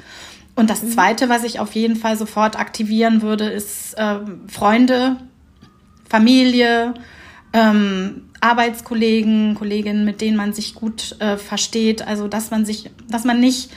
Und 0.56 0.70
das 0.70 0.82
mhm. 0.82 0.90
Zweite, 0.90 1.28
was 1.28 1.44
ich 1.44 1.60
auf 1.60 1.74
jeden 1.74 1.96
Fall 1.96 2.16
sofort 2.16 2.58
aktivieren 2.58 3.22
würde, 3.22 3.48
ist 3.48 3.94
ähm, 3.98 4.40
Freunde, 4.48 5.16
Familie, 6.08 6.94
ähm, 7.52 8.22
Arbeitskollegen, 8.40 9.54
Kolleginnen, 9.54 10.04
mit 10.04 10.20
denen 10.20 10.36
man 10.36 10.52
sich 10.52 10.74
gut 10.74 11.16
äh, 11.20 11.36
versteht. 11.36 12.06
Also 12.06 12.28
dass 12.28 12.50
man 12.50 12.64
sich, 12.64 12.90
dass 13.08 13.24
man 13.24 13.40
nicht 13.40 13.70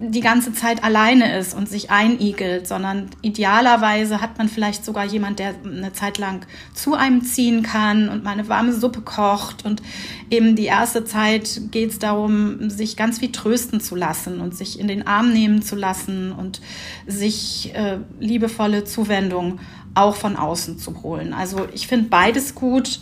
die 0.00 0.20
ganze 0.20 0.52
Zeit 0.52 0.82
alleine 0.82 1.38
ist 1.38 1.54
und 1.54 1.68
sich 1.68 1.90
einigelt, 1.90 2.66
sondern 2.66 3.10
idealerweise 3.22 4.20
hat 4.20 4.38
man 4.38 4.48
vielleicht 4.48 4.84
sogar 4.84 5.04
jemand, 5.04 5.38
der 5.38 5.54
eine 5.64 5.92
Zeit 5.92 6.18
lang 6.18 6.44
zu 6.74 6.94
einem 6.94 7.22
ziehen 7.22 7.62
kann 7.62 8.08
und 8.08 8.24
mal 8.24 8.32
eine 8.32 8.48
warme 8.48 8.72
Suppe 8.72 9.00
kocht. 9.00 9.64
Und 9.64 9.82
eben 10.30 10.56
die 10.56 10.64
erste 10.64 11.04
Zeit 11.04 11.60
geht 11.70 11.90
es 11.90 11.98
darum, 11.98 12.70
sich 12.70 12.96
ganz 12.96 13.18
viel 13.20 13.32
trösten 13.32 13.80
zu 13.80 13.94
lassen 13.96 14.40
und 14.40 14.56
sich 14.56 14.80
in 14.80 14.88
den 14.88 15.06
Arm 15.06 15.32
nehmen 15.32 15.62
zu 15.62 15.76
lassen 15.76 16.32
und 16.32 16.60
sich 17.06 17.74
äh, 17.74 17.98
liebevolle 18.18 18.84
Zuwendung 18.84 19.60
auch 19.94 20.16
von 20.16 20.36
außen 20.36 20.78
zu 20.78 21.02
holen. 21.02 21.32
Also 21.32 21.66
ich 21.72 21.86
finde 21.86 22.08
beides 22.08 22.54
gut. 22.54 23.00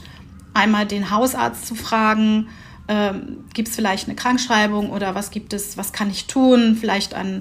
Einmal 0.54 0.86
den 0.86 1.10
Hausarzt 1.10 1.66
zu 1.66 1.74
fragen, 1.74 2.48
ähm, 2.92 3.44
gibt 3.54 3.68
es 3.68 3.74
vielleicht 3.74 4.06
eine 4.06 4.16
Krankschreibung 4.16 4.90
oder 4.90 5.14
was 5.14 5.30
gibt 5.30 5.54
es, 5.54 5.78
was 5.78 5.94
kann 5.94 6.10
ich 6.10 6.26
tun, 6.26 6.76
vielleicht 6.78 7.14
an 7.14 7.40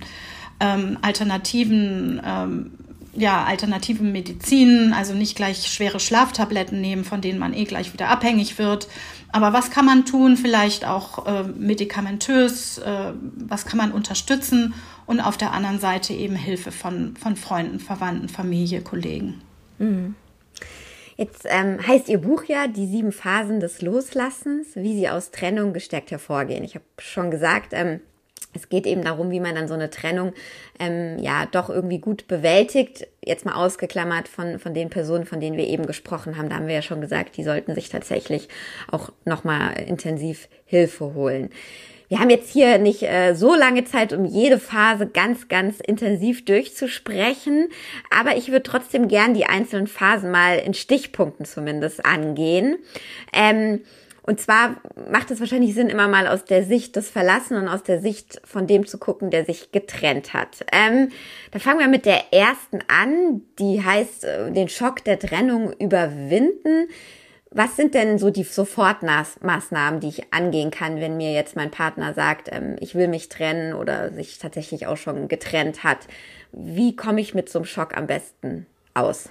ähm, 0.62 0.98
alternativen, 1.02 2.22
ähm, 2.26 2.72
ja, 3.14 3.44
alternativen 3.44 4.14
Medizinen, 4.14 4.94
also 4.94 5.14
nicht 5.14 5.36
gleich 5.36 5.68
schwere 5.68 6.00
Schlaftabletten 6.00 6.80
nehmen, 6.80 7.04
von 7.04 7.20
denen 7.20 7.38
man 7.38 7.54
eh 7.54 7.66
gleich 7.66 7.92
wieder 7.92 8.08
abhängig 8.08 8.58
wird. 8.60 8.88
Aber 9.34 9.52
was 9.52 9.72
kann 9.72 9.86
man 9.86 10.06
tun, 10.06 10.38
vielleicht 10.38 10.86
auch 10.86 11.26
äh, 11.26 11.44
medikamentös, 11.44 12.78
äh, 12.78 13.12
was 13.36 13.66
kann 13.66 13.78
man 13.78 13.92
unterstützen 13.92 14.74
und 15.06 15.20
auf 15.20 15.36
der 15.36 15.52
anderen 15.52 15.82
Seite 15.82 16.14
eben 16.14 16.38
Hilfe 16.38 16.72
von, 16.72 17.18
von 17.18 17.36
Freunden, 17.36 17.82
Verwandten, 17.82 18.30
Familie, 18.30 18.80
Kollegen. 18.82 19.42
Mhm. 19.80 20.16
Jetzt 21.22 21.46
ähm, 21.48 21.78
heißt 21.86 22.10
Ihr 22.10 22.18
Buch 22.18 22.46
ja 22.46 22.66
Die 22.66 22.88
sieben 22.88 23.12
Phasen 23.12 23.60
des 23.60 23.84
Loslassens, 23.84 24.70
wie 24.74 24.96
Sie 24.96 25.08
aus 25.08 25.30
Trennung 25.30 25.72
gestärkt 25.72 26.10
hervorgehen. 26.10 26.64
Ich 26.64 26.74
habe 26.74 26.86
schon 26.98 27.30
gesagt, 27.30 27.74
ähm, 27.74 28.00
es 28.56 28.70
geht 28.70 28.88
eben 28.88 29.04
darum, 29.04 29.30
wie 29.30 29.40
man 29.40 29.54
dann 29.54 29.68
so 29.68 29.76
eine 29.76 29.92
Trennung 29.92 30.34
ähm, 30.80 31.20
ja 31.20 31.46
doch 31.46 31.70
irgendwie 31.70 32.00
gut 32.00 32.28
bewältigt. 32.28 33.08
Jetzt 33.24 33.46
mal 33.46 33.54
ausgeklammert 33.54 34.28
von, 34.28 34.58
von 34.58 34.74
den 34.74 34.90
Personen, 34.90 35.26
von 35.26 35.40
denen 35.40 35.58
wir 35.58 35.68
eben 35.68 35.86
gesprochen 35.86 36.40
haben. 36.40 36.50
Da 36.50 36.56
haben 36.56 36.66
wir 36.66 36.74
ja 36.74 36.82
schon 36.82 37.02
gesagt, 37.02 37.38
die 37.38 37.44
sollten 37.44 37.76
sich 37.76 37.90
tatsächlich 37.90 38.50
auch 38.90 39.12
nochmal 39.24 39.80
intensiv 39.80 40.50
Hilfe 40.66 41.14
holen. 41.14 41.52
Wir 42.12 42.20
haben 42.20 42.30
jetzt 42.30 42.52
hier 42.52 42.78
nicht 42.78 43.04
äh, 43.04 43.36
so 43.36 43.56
lange 43.56 43.86
Zeit, 43.86 44.12
um 44.12 44.26
jede 44.26 44.60
Phase 44.60 45.08
ganz, 45.08 45.48
ganz 45.48 45.80
intensiv 45.80 46.44
durchzusprechen, 46.44 47.70
aber 48.10 48.36
ich 48.36 48.50
würde 48.50 48.64
trotzdem 48.64 49.08
gern 49.08 49.34
die 49.34 49.46
einzelnen 49.46 49.88
Phasen 49.88 50.30
mal 50.30 50.58
in 50.58 50.74
Stichpunkten 50.74 51.46
zumindest 51.46 52.06
angehen. 52.06 52.80
Ähm, 53.32 53.80
und 54.24 54.42
zwar 54.42 54.82
macht 55.10 55.32
es 55.32 55.40
wahrscheinlich 55.40 55.74
Sinn, 55.74 55.88
immer 55.88 56.10
mal 56.10 56.28
aus 56.28 56.44
der 56.44 56.66
Sicht 56.66 56.98
des 56.98 57.10
Verlassenen 57.10 57.64
und 57.64 57.70
aus 57.70 57.84
der 57.84 58.02
Sicht 58.02 58.42
von 58.44 58.68
dem 58.68 58.86
zu 58.86 58.98
gucken, 58.98 59.30
der 59.30 59.46
sich 59.46 59.72
getrennt 59.72 60.34
hat. 60.34 60.66
Ähm, 60.74 61.14
da 61.52 61.60
fangen 61.60 61.80
wir 61.80 61.88
mit 61.88 62.06
der 62.06 62.34
ersten 62.34 62.80
an, 62.90 63.42
die 63.58 63.86
heißt, 63.86 64.26
äh, 64.26 64.52
den 64.52 64.68
Schock 64.68 65.02
der 65.06 65.18
Trennung 65.18 65.72
überwinden. 65.80 66.90
Was 67.54 67.76
sind 67.76 67.96
denn 67.96 68.18
so 68.18 68.30
die 68.30 68.44
Sofortmaßnahmen, 68.44 70.00
die 70.00 70.08
ich 70.08 70.34
angehen 70.34 70.72
kann, 70.72 71.02
wenn 71.02 71.18
mir 71.18 71.34
jetzt 71.34 71.58
mein 71.58 71.70
Partner 71.70 72.14
sagt, 72.14 72.48
ähm, 72.50 72.78
ich 72.80 72.96
will 72.96 73.10
mich 73.10 73.28
trennen 73.28 73.74
oder 73.74 74.14
sich 74.14 74.38
tatsächlich 74.40 74.88
auch 74.88 74.96
schon 74.96 75.28
getrennt 75.28 75.84
hat? 75.84 76.08
Wie 76.54 76.96
komme 76.96 77.20
ich 77.20 77.34
mit 77.34 77.50
so 77.50 77.60
einem 77.60 77.66
Schock 77.66 77.98
am 77.98 78.08
besten 78.08 78.68
aus? 78.94 79.30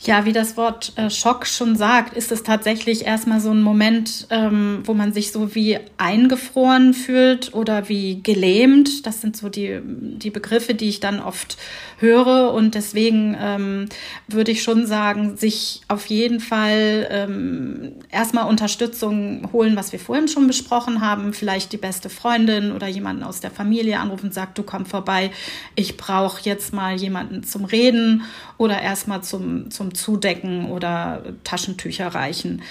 Ja, 0.00 0.24
wie 0.24 0.32
das 0.32 0.56
Wort 0.56 0.92
äh, 0.94 1.10
Schock 1.10 1.44
schon 1.44 1.74
sagt, 1.74 2.16
ist 2.16 2.30
es 2.30 2.44
tatsächlich 2.44 3.04
erstmal 3.04 3.40
so 3.40 3.50
ein 3.50 3.60
Moment, 3.60 4.28
ähm, 4.30 4.82
wo 4.84 4.94
man 4.94 5.12
sich 5.12 5.32
so 5.32 5.56
wie 5.56 5.76
eingefroren 5.96 6.94
fühlt 6.94 7.52
oder 7.52 7.88
wie 7.88 8.22
gelähmt. 8.22 9.06
Das 9.06 9.20
sind 9.20 9.36
so 9.36 9.48
die, 9.48 9.80
die 9.82 10.30
Begriffe, 10.30 10.74
die 10.74 10.88
ich 10.88 11.00
dann 11.00 11.18
oft 11.18 11.56
höre. 11.98 12.54
Und 12.54 12.76
deswegen 12.76 13.36
ähm, 13.40 13.88
würde 14.28 14.52
ich 14.52 14.62
schon 14.62 14.86
sagen, 14.86 15.36
sich 15.36 15.80
auf 15.88 16.06
jeden 16.06 16.38
Fall 16.38 17.08
ähm, 17.10 17.94
erstmal 18.08 18.48
Unterstützung 18.48 19.50
holen, 19.52 19.74
was 19.74 19.90
wir 19.90 19.98
vorhin 19.98 20.28
schon 20.28 20.46
besprochen 20.46 21.00
haben. 21.00 21.32
Vielleicht 21.32 21.72
die 21.72 21.76
beste 21.76 22.08
Freundin 22.08 22.70
oder 22.70 22.86
jemanden 22.86 23.24
aus 23.24 23.40
der 23.40 23.50
Familie 23.50 23.98
anrufen 23.98 24.26
und 24.26 24.34
sagt, 24.34 24.58
du 24.58 24.62
komm 24.62 24.86
vorbei, 24.86 25.32
ich 25.74 25.96
brauche 25.96 26.42
jetzt 26.44 26.72
mal 26.72 26.94
jemanden 26.94 27.42
zum 27.42 27.64
Reden 27.64 28.22
oder 28.58 28.80
erstmal 28.80 29.22
zum, 29.24 29.72
zum 29.72 29.87
Zudecken 29.94 30.70
oder 30.70 31.22
Taschentücher 31.44 32.08
reichen. 32.08 32.62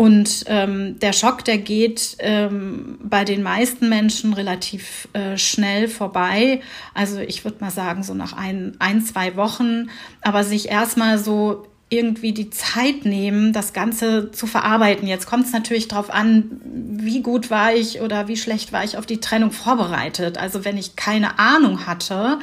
Und 0.00 0.44
ähm, 0.46 0.98
der 0.98 1.12
Schock, 1.12 1.44
der 1.44 1.58
geht 1.58 2.16
ähm, 2.20 2.98
bei 3.02 3.26
den 3.26 3.42
meisten 3.42 3.90
Menschen 3.90 4.32
relativ 4.32 5.08
äh, 5.12 5.36
schnell 5.36 5.88
vorbei. 5.88 6.62
Also 6.94 7.20
ich 7.20 7.44
würde 7.44 7.58
mal 7.60 7.70
sagen, 7.70 8.02
so 8.02 8.14
nach 8.14 8.32
ein, 8.32 8.76
ein, 8.78 9.02
zwei 9.02 9.36
Wochen, 9.36 9.90
aber 10.22 10.42
sich 10.42 10.70
erstmal 10.70 11.18
so 11.18 11.66
irgendwie 11.90 12.32
die 12.32 12.48
Zeit 12.48 13.04
nehmen, 13.04 13.52
das 13.52 13.74
Ganze 13.74 14.30
zu 14.30 14.46
verarbeiten. 14.46 15.06
Jetzt 15.06 15.26
kommt 15.26 15.44
es 15.44 15.52
natürlich 15.52 15.88
darauf 15.88 16.08
an, 16.08 16.62
wie 16.64 17.20
gut 17.20 17.50
war 17.50 17.74
ich 17.74 18.00
oder 18.00 18.26
wie 18.26 18.36
schlecht 18.36 18.72
war 18.72 18.84
ich 18.84 18.96
auf 18.96 19.04
die 19.04 19.20
Trennung 19.20 19.50
vorbereitet. 19.50 20.38
Also 20.38 20.64
wenn 20.64 20.78
ich 20.78 20.96
keine 20.96 21.38
Ahnung 21.38 21.86
hatte, 21.86 22.38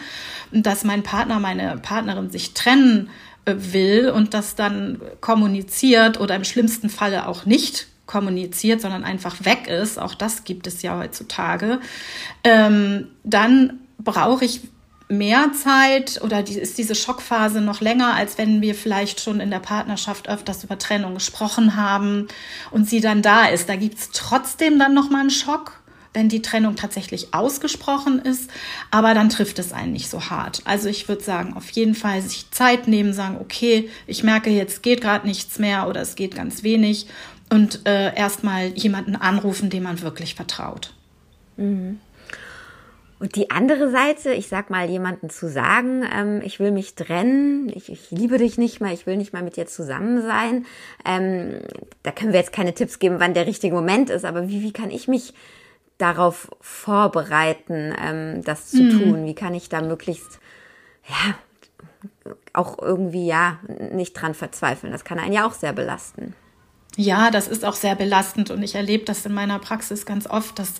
dass 0.52 0.84
mein 0.84 1.02
Partner, 1.02 1.40
meine 1.40 1.78
Partnerin 1.82 2.30
sich 2.30 2.54
trennen 2.54 3.10
will 3.74 4.10
und 4.10 4.34
das 4.34 4.56
dann 4.56 5.02
kommuniziert 5.22 6.20
oder 6.20 6.36
im 6.36 6.44
schlimmsten 6.44 6.90
Falle 6.90 7.28
auch 7.28 7.46
nicht 7.46 7.88
kommuniziert, 8.06 8.82
sondern 8.82 9.04
einfach 9.04 9.46
weg 9.46 9.68
ist, 9.68 10.00
auch 10.00 10.16
das 10.16 10.44
gibt 10.46 10.66
es 10.66 10.82
ja 10.82 10.98
heutzutage, 10.98 11.80
ähm, 12.44 13.10
dann 13.24 13.82
brauche 14.00 14.46
ich 14.46 14.62
mehr 15.10 15.52
Zeit 15.54 16.22
oder 16.22 16.44
die, 16.44 16.56
ist 16.56 16.78
diese 16.78 16.96
Schockphase 16.96 17.62
noch 17.62 17.80
länger, 17.80 18.16
als 18.16 18.38
wenn 18.38 18.62
wir 18.62 18.76
vielleicht 18.76 19.22
schon 19.22 19.40
in 19.40 19.52
der 19.52 19.60
Partnerschaft 19.60 20.28
öfters 20.28 20.64
über 20.64 20.78
Trennung 20.78 21.14
gesprochen 21.14 21.76
haben 21.76 22.28
und 22.72 22.90
sie 22.90 23.00
dann 23.00 23.22
da 23.22 23.46
ist. 23.46 23.70
Da 23.70 23.76
gibt's 23.76 24.10
trotzdem 24.12 24.80
dann 24.80 24.94
nochmal 24.94 25.22
einen 25.22 25.30
Schock, 25.30 25.77
wenn 26.14 26.30
die 26.30 26.42
Trennung 26.42 26.76
tatsächlich 26.76 27.34
ausgesprochen 27.34 28.20
ist, 28.20 28.50
aber 28.92 29.14
dann 29.14 29.30
trifft 29.30 29.60
es 29.60 29.74
einen 29.74 29.94
nicht 29.94 30.10
so 30.10 30.30
hart. 30.30 30.62
Also 30.66 30.90
ich 30.90 31.08
würde 31.08 31.24
sagen, 31.24 31.54
auf 31.54 31.70
jeden 31.72 31.96
Fall 31.96 32.22
sich 32.22 32.50
Zeit 32.52 32.88
nehmen, 32.88 33.14
sagen, 33.14 33.38
okay, 33.40 33.90
ich 34.06 34.24
merke, 34.24 34.50
jetzt 34.50 34.84
geht 34.84 35.02
gerade 35.02 35.28
nichts 35.28 35.60
mehr 35.60 35.88
oder 35.88 36.02
es 36.02 36.16
geht 36.16 36.36
ganz 36.36 36.64
wenig 36.64 37.08
und 37.50 37.88
äh, 37.88 38.16
erstmal 38.16 38.68
jemanden 38.68 39.16
anrufen, 39.16 39.70
dem 39.70 39.84
man 39.84 40.02
wirklich 40.02 40.36
vertraut. 40.36 40.94
Mhm. 41.56 42.00
Und 43.20 43.36
die 43.36 43.50
andere 43.50 43.90
Seite, 43.90 44.32
ich 44.34 44.48
sag 44.48 44.70
mal, 44.70 44.88
jemanden 44.90 45.32
zu 45.32 45.50
sagen, 45.50 46.04
ähm, 46.16 46.42
ich 46.44 46.60
will 46.60 46.72
mich 46.72 46.94
trennen, 46.94 47.70
ich, 47.70 47.92
ich, 47.92 48.12
liebe 48.12 48.38
dich 48.38 48.60
nicht 48.60 48.80
mehr, 48.80 48.94
ich 48.94 49.08
will 49.08 49.18
nicht 49.18 49.34
mal 49.34 49.42
mit 49.42 49.58
dir 49.58 49.66
zusammen 49.66 50.22
sein. 50.22 50.68
Ähm, 51.04 51.62
da 52.04 52.12
können 52.12 52.32
wir 52.32 52.40
jetzt 52.40 52.54
keine 52.54 52.76
Tipps 52.76 53.00
geben, 53.00 53.16
wann 53.20 53.34
der 53.34 53.48
richtige 53.48 53.74
Moment 53.74 54.12
ist, 54.12 54.24
aber 54.24 54.50
wie, 54.50 54.62
wie 54.62 54.72
kann 54.72 54.92
ich 54.92 55.08
mich 55.08 55.34
darauf 55.98 56.50
vorbereiten, 56.62 57.94
ähm, 58.00 58.44
das 58.44 58.68
zu 58.68 58.84
mhm. 58.84 58.90
tun? 59.00 59.26
Wie 59.26 59.36
kann 59.36 59.54
ich 59.54 59.70
da 59.70 59.82
möglichst, 59.82 60.40
ja, 61.08 61.36
auch 62.54 62.80
irgendwie, 62.80 63.28
ja, 63.28 63.60
nicht 63.92 64.14
dran 64.14 64.34
verzweifeln? 64.34 64.92
Das 64.92 65.04
kann 65.04 65.20
einen 65.20 65.34
ja 65.34 65.48
auch 65.48 65.54
sehr 65.54 65.74
belasten. 65.74 66.36
Ja, 67.00 67.30
das 67.30 67.48
ist 67.48 67.64
auch 67.64 67.76
sehr 67.76 67.94
belastend 67.94 68.50
und 68.50 68.64
ich 68.64 68.74
erlebe 68.74 69.06
das 69.06 69.24
in 69.24 69.32
meiner 69.32 69.60
Praxis 69.60 70.08
ganz 70.08 70.26
oft, 70.26 70.58
dass 70.58 70.74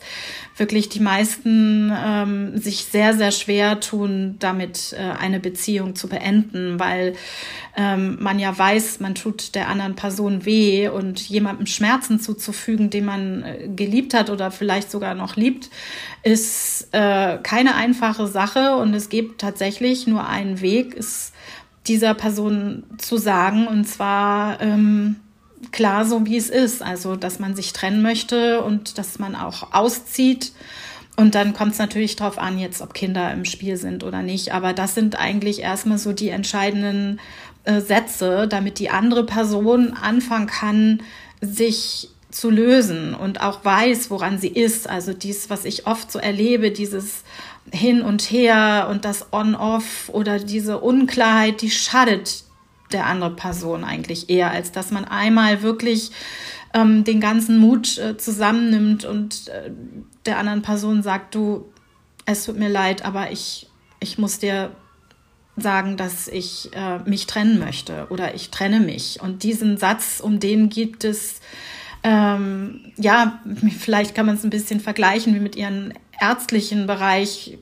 wirklich 0.56 0.90
die 0.90 1.00
meisten 1.00 1.94
ähm, 1.96 2.58
sich 2.58 2.86
sehr, 2.86 3.14
sehr 3.14 3.30
schwer 3.30 3.80
tun, 3.80 4.36
damit 4.40 4.96
äh, 4.98 5.12
eine 5.20 5.40
Beziehung 5.40 5.96
zu 5.96 6.10
beenden, 6.10 6.80
weil 6.80 7.14
ähm, 7.76 8.18
man 8.20 8.40
ja 8.40 8.58
weiß, 8.58 9.00
man 9.00 9.14
tut 9.14 9.54
der 9.54 9.68
anderen 9.68 9.94
Person 9.94 10.44
weh 10.44 10.90
und 10.90 11.22
jemandem 11.22 11.68
Schmerzen 11.68 12.20
zuzufügen, 12.20 12.90
den 12.90 13.06
man 13.06 13.44
äh, 13.44 13.70
geliebt 13.76 14.16
hat 14.16 14.32
oder 14.32 14.50
vielleicht 14.50 14.90
sogar 14.90 15.14
noch 15.14 15.36
liebt, 15.36 15.70
ist 16.24 16.88
äh, 16.94 17.38
keine 17.44 17.76
einfache 17.76 18.26
Sache 18.26 18.78
und 18.78 18.96
es 18.96 19.10
gibt 19.10 19.40
tatsächlich 19.40 20.08
nur 20.08 20.28
einen 20.28 20.62
Weg, 20.62 20.98
es 20.98 21.32
dieser 21.86 22.16
Person 22.16 22.86
zu 22.98 23.18
sagen 23.18 23.68
und 23.68 23.86
zwar 23.86 24.60
ähm, 24.62 25.18
klar 25.72 26.06
so, 26.06 26.26
wie 26.26 26.38
es 26.38 26.50
ist. 26.50 26.82
Also, 26.82 27.16
dass 27.16 27.40
man 27.40 27.56
sich 27.56 27.74
trennen 27.74 28.02
möchte 28.02 28.62
und 28.62 28.98
dass 28.98 29.20
man 29.20 29.36
auch 29.36 29.74
auszieht. 29.74 30.52
Und 31.16 31.34
dann 31.34 31.54
kommt 31.54 31.74
es 31.74 31.80
natürlich 31.80 32.16
darauf 32.16 32.38
an, 32.38 32.60
jetzt, 32.60 32.82
ob 32.82 32.94
Kinder 32.94 33.32
im 33.34 33.44
Spiel 33.44 33.78
sind 33.78 34.04
oder 34.04 34.22
nicht. 34.22 34.54
Aber 34.54 34.74
das 34.74 34.94
sind 34.94 35.20
eigentlich 35.20 35.62
erstmal 35.62 35.98
so 35.98 36.14
die 36.14 36.30
entscheidenden 36.30 37.20
äh, 37.64 37.82
Sätze, 37.82 38.48
damit 38.48 38.78
die 38.78 38.92
andere 38.92 39.26
Person 39.26 39.94
anfangen 39.94 40.48
kann, 40.48 41.02
sich 41.42 42.10
zu 42.30 42.52
lösen 42.52 43.16
und 43.16 43.42
auch 43.42 43.66
weiß, 43.66 44.12
woran 44.12 44.38
sie 44.38 44.50
ist. 44.50 44.88
Also 44.88 45.14
dies, 45.14 45.50
was 45.50 45.66
ich 45.66 45.88
oft 45.88 46.12
so 46.12 46.20
erlebe, 46.20 46.72
dieses 46.72 47.24
Hin 47.72 48.02
und 48.04 48.22
Her 48.22 48.88
und 48.92 49.04
das 49.04 49.34
On-Off 49.34 50.10
oder 50.10 50.38
diese 50.38 50.80
Unklarheit, 50.80 51.62
die 51.62 51.72
schadet 51.72 52.44
der 52.92 53.06
andere 53.06 53.36
Person 53.36 53.84
eigentlich 53.84 54.30
eher, 54.30 54.52
als 54.52 54.72
dass 54.72 54.92
man 54.92 55.06
einmal 55.06 55.62
wirklich 55.62 56.12
ähm, 56.74 57.04
den 57.04 57.20
ganzen 57.20 57.60
Mut 57.60 57.98
äh, 57.98 58.18
zusammennimmt 58.18 59.06
und 59.06 59.48
äh, 59.48 59.72
der 60.26 60.38
anderen 60.38 60.62
Person 60.62 61.04
sagt, 61.04 61.36
du, 61.36 61.66
es 62.26 62.46
tut 62.46 62.58
mir 62.58 62.70
leid, 62.70 63.06
aber 63.06 63.32
ich, 63.32 63.70
ich 64.00 64.18
muss 64.18 64.40
dir 64.40 64.72
sagen, 65.56 65.98
dass 65.98 66.28
ich 66.28 66.70
äh, 66.74 67.00
mich 67.00 67.26
trennen 67.26 67.60
möchte 67.60 68.08
oder 68.10 68.36
ich 68.36 68.52
trenne 68.52 68.80
mich. 68.80 69.20
Und 69.22 69.44
diesen 69.44 69.78
Satz, 69.78 70.20
um 70.20 70.40
den 70.40 70.70
gibt 70.70 71.04
es, 71.04 71.42
ähm, 72.04 72.94
ja, 72.98 73.42
vielleicht 73.80 74.14
kann 74.14 74.28
man 74.28 74.36
es 74.36 74.44
ein 74.44 74.52
bisschen 74.52 74.80
vergleichen 74.80 75.34
wie 75.34 75.40
mit 75.40 75.56
ihrem 75.56 75.94
ärztlichen 76.20 76.86
Bereich 76.86 77.58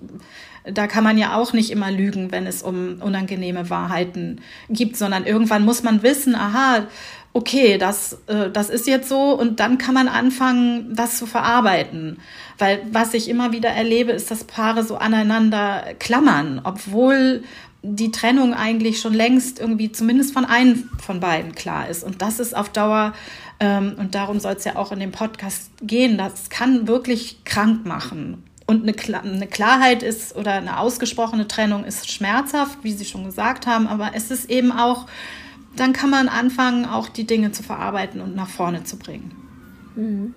da 0.72 0.88
kann 0.88 1.03
man 1.03 1.17
ja 1.17 1.36
auch 1.36 1.53
nicht 1.53 1.72
immer 1.72 1.91
lügen, 1.91 2.31
wenn 2.31 2.48
es 2.48 2.63
um 2.63 3.01
unangenehme 3.01 3.69
Wahrheiten 3.69 4.41
gibt, 4.69 4.98
sondern 4.98 5.25
irgendwann 5.25 5.65
muss 5.65 5.84
man 5.84 6.03
wissen, 6.03 6.36
aha, 6.36 6.88
okay, 7.34 7.77
das, 7.77 8.17
äh, 8.27 8.50
das 8.50 8.69
ist 8.69 8.88
jetzt 8.88 9.10
so 9.10 9.38
und 9.38 9.60
dann 9.60 9.77
kann 9.77 9.93
man 9.93 10.07
anfangen, 10.07 10.95
das 10.95 11.17
zu 11.17 11.25
verarbeiten. 11.25 12.17
Weil 12.57 12.81
was 12.91 13.13
ich 13.13 13.29
immer 13.29 13.51
wieder 13.51 13.69
erlebe, 13.69 14.13
ist, 14.13 14.31
dass 14.31 14.45
Paare 14.45 14.84
so 14.84 14.95
aneinander 14.95 15.84
klammern, 16.00 16.62
obwohl 16.63 17.43
die 17.84 18.10
Trennung 18.10 18.53
eigentlich 18.53 19.00
schon 19.00 19.13
längst 19.13 19.60
irgendwie 19.60 19.91
zumindest 19.91 20.34
von 20.34 20.45
einem 20.45 20.89
von 20.98 21.19
beiden 21.19 21.53
klar 21.53 21.88
ist. 21.88 22.03
Und 22.03 22.22
das 22.22 22.39
ist 22.39 22.55
auf 22.55 22.69
Dauer, 22.69 23.13
ähm, 23.60 23.95
und 23.98 24.15
darum 24.15 24.39
soll 24.39 24.53
es 24.53 24.65
ja 24.65 24.75
auch 24.75 24.91
in 24.91 25.00
dem 25.00 25.12
Podcast 25.12 25.72
gehen, 25.81 26.17
das 26.17 26.50
kann 26.50 26.88
wirklich 26.88 27.43
krank 27.45 27.86
machen. 27.86 28.43
Und 28.67 28.84
eine, 28.84 29.22
eine 29.22 29.48
Klarheit 29.48 30.01
ist 30.01 30.36
oder 30.36 30.53
eine 30.53 30.79
ausgesprochene 30.79 31.48
Trennung 31.48 31.86
ist 31.86 32.10
schmerzhaft, 32.10 32.79
wie 32.81 32.93
Sie 32.93 33.05
schon 33.05 33.25
gesagt 33.25 33.67
haben, 33.67 33.88
aber 33.88 34.12
es 34.15 34.31
ist 34.31 34.50
eben 34.50 34.72
auch, 34.72 35.05
dann 35.75 35.93
kann 35.93 36.10
man 36.10 36.29
anfangen, 36.29 36.86
auch 36.86 37.07
die 37.07 37.27
Dinge 37.27 37.51
zu 37.51 37.62
verarbeiten 37.62 38.22
und 38.22 38.36
nach 38.36 38.50
vorne 38.50 38.84
zu 38.84 38.98
bringen. 38.98 39.31
Mhm. 39.95 40.34